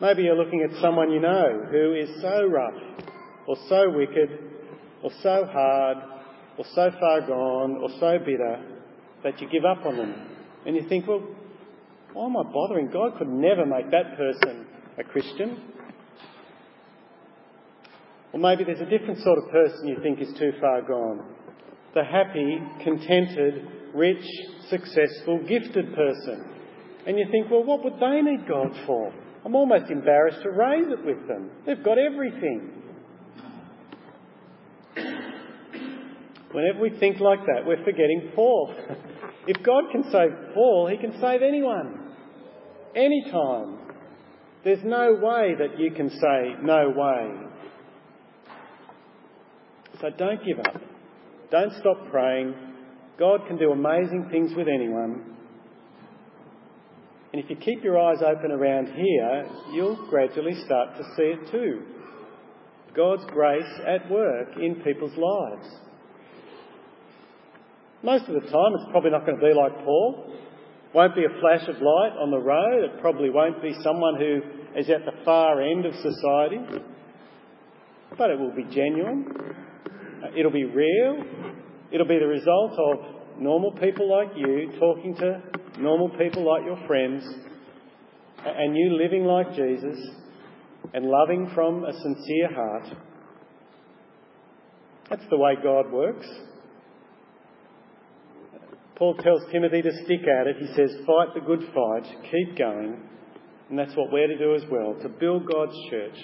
Maybe 0.00 0.22
you're 0.22 0.36
looking 0.36 0.62
at 0.62 0.80
someone 0.80 1.10
you 1.10 1.20
know 1.20 1.66
who 1.70 1.94
is 1.94 2.08
so 2.20 2.46
rough, 2.46 3.08
or 3.46 3.56
so 3.68 3.90
wicked, 3.90 4.30
or 5.02 5.10
so 5.22 5.46
hard, 5.50 5.98
or 6.60 6.64
so 6.74 6.90
far 7.00 7.26
gone 7.26 7.78
or 7.80 7.88
so 7.98 8.18
bitter 8.18 8.62
that 9.24 9.40
you 9.40 9.48
give 9.48 9.64
up 9.64 9.84
on 9.86 9.96
them. 9.96 10.14
And 10.66 10.76
you 10.76 10.86
think, 10.88 11.06
well, 11.06 11.26
why 12.12 12.26
am 12.26 12.36
I 12.36 12.42
bothering? 12.52 12.90
God 12.90 13.16
could 13.18 13.28
never 13.28 13.64
make 13.64 13.90
that 13.90 14.16
person 14.16 14.66
a 14.98 15.04
Christian. 15.04 15.58
Or 18.32 18.38
maybe 18.40 18.64
there's 18.64 18.80
a 18.80 18.86
different 18.86 19.20
sort 19.20 19.38
of 19.38 19.50
person 19.50 19.88
you 19.88 19.96
think 20.02 20.20
is 20.20 20.32
too 20.38 20.52
far 20.60 20.82
gone. 20.82 21.34
The 21.94 22.04
happy, 22.04 22.58
contented, 22.84 23.66
rich, 23.94 24.24
successful, 24.68 25.40
gifted 25.48 25.94
person. 25.94 26.44
And 27.06 27.18
you 27.18 27.26
think, 27.30 27.50
well, 27.50 27.64
what 27.64 27.82
would 27.82 27.98
they 27.98 28.20
need 28.22 28.46
God 28.46 28.72
for? 28.86 29.12
I'm 29.44 29.54
almost 29.54 29.90
embarrassed 29.90 30.42
to 30.42 30.50
raise 30.50 30.86
it 30.86 31.04
with 31.04 31.26
them. 31.26 31.50
They've 31.66 31.82
got 31.82 31.98
everything. 31.98 32.80
Whenever 36.52 36.80
we 36.80 36.90
think 36.98 37.20
like 37.20 37.40
that, 37.46 37.64
we're 37.64 37.82
forgetting 37.84 38.32
Paul. 38.34 38.74
if 39.46 39.62
God 39.62 39.84
can 39.92 40.04
save 40.04 40.54
Paul, 40.54 40.88
he 40.90 40.98
can 40.98 41.18
save 41.20 41.42
anyone. 41.42 42.12
Anytime. 42.94 43.78
There's 44.64 44.84
no 44.84 45.14
way 45.14 45.54
that 45.58 45.78
you 45.78 45.92
can 45.92 46.10
say, 46.10 46.54
no 46.62 46.92
way. 46.94 47.49
So 50.00 50.08
don't 50.16 50.44
give 50.44 50.58
up. 50.58 50.80
Don't 51.50 51.72
stop 51.80 52.10
praying. 52.10 52.54
God 53.18 53.40
can 53.46 53.58
do 53.58 53.72
amazing 53.72 54.28
things 54.30 54.52
with 54.56 54.66
anyone. 54.68 55.36
And 57.32 57.42
if 57.42 57.50
you 57.50 57.56
keep 57.56 57.84
your 57.84 57.98
eyes 57.98 58.22
open 58.22 58.50
around 58.50 58.86
here, 58.86 59.46
you'll 59.72 60.08
gradually 60.08 60.54
start 60.64 60.96
to 60.96 61.04
see 61.16 61.22
it 61.22 61.50
too. 61.50 61.82
God's 62.96 63.24
grace 63.26 63.80
at 63.86 64.10
work 64.10 64.48
in 64.56 64.76
people's 64.76 65.16
lives. 65.16 65.68
Most 68.02 68.24
of 68.28 68.34
the 68.34 68.40
time, 68.40 68.72
it's 68.74 68.90
probably 68.90 69.10
not 69.10 69.26
going 69.26 69.38
to 69.38 69.46
be 69.46 69.54
like 69.54 69.84
Paul. 69.84 70.34
Won't 70.94 71.14
be 71.14 71.24
a 71.24 71.40
flash 71.40 71.68
of 71.68 71.76
light 71.76 72.16
on 72.18 72.30
the 72.30 72.40
road. 72.40 72.84
It 72.84 73.00
probably 73.00 73.30
won't 73.30 73.62
be 73.62 73.74
someone 73.84 74.16
who 74.18 74.40
is 74.76 74.88
at 74.88 75.04
the 75.04 75.24
far 75.24 75.60
end 75.60 75.86
of 75.86 75.94
society. 75.94 76.82
But 78.18 78.30
it 78.30 78.38
will 78.40 78.54
be 78.54 78.64
genuine. 78.64 79.26
Uh, 80.22 80.28
it'll 80.36 80.52
be 80.52 80.64
real. 80.64 81.24
It'll 81.92 82.06
be 82.06 82.18
the 82.18 82.26
result 82.26 82.72
of 82.72 83.40
normal 83.40 83.72
people 83.72 84.10
like 84.10 84.36
you 84.36 84.70
talking 84.78 85.14
to 85.16 85.42
normal 85.78 86.10
people 86.10 86.44
like 86.44 86.64
your 86.64 86.78
friends 86.86 87.24
and 88.44 88.76
you 88.76 88.96
living 88.96 89.24
like 89.24 89.54
Jesus 89.54 89.98
and 90.92 91.06
loving 91.06 91.50
from 91.54 91.84
a 91.84 91.92
sincere 91.92 92.54
heart. 92.54 92.84
That's 95.08 95.24
the 95.30 95.36
way 95.36 95.54
God 95.62 95.90
works. 95.90 96.26
Paul 98.96 99.14
tells 99.14 99.40
Timothy 99.50 99.82
to 99.82 99.90
stick 100.04 100.20
at 100.28 100.46
it. 100.46 100.56
He 100.58 100.66
says, 100.74 100.90
fight 101.06 101.28
the 101.34 101.40
good 101.40 101.60
fight, 101.74 102.04
keep 102.30 102.58
going. 102.58 103.00
And 103.70 103.78
that's 103.78 103.96
what 103.96 104.12
we're 104.12 104.26
to 104.26 104.36
do 104.36 104.54
as 104.54 104.62
well, 104.70 104.94
to 105.02 105.08
build 105.08 105.50
God's 105.50 105.74
church. 105.90 106.16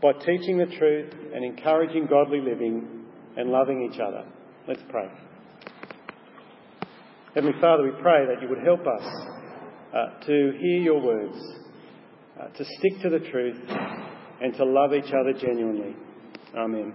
By 0.00 0.12
teaching 0.12 0.58
the 0.58 0.66
truth 0.78 1.12
and 1.34 1.44
encouraging 1.44 2.06
godly 2.06 2.40
living 2.40 3.06
and 3.36 3.50
loving 3.50 3.88
each 3.90 4.00
other. 4.00 4.24
Let's 4.66 4.82
pray. 4.88 5.08
Heavenly 7.34 7.60
Father, 7.60 7.84
we 7.84 7.92
pray 8.02 8.26
that 8.26 8.42
you 8.42 8.48
would 8.48 8.64
help 8.64 8.80
us 8.80 9.02
uh, 9.94 10.26
to 10.26 10.52
hear 10.58 10.80
your 10.80 11.00
words, 11.00 11.38
uh, 12.40 12.48
to 12.48 12.64
stick 12.64 13.00
to 13.02 13.10
the 13.10 13.20
truth, 13.30 13.56
and 14.40 14.54
to 14.54 14.64
love 14.64 14.92
each 14.92 15.12
other 15.12 15.32
genuinely. 15.32 15.94
Amen. 16.56 16.94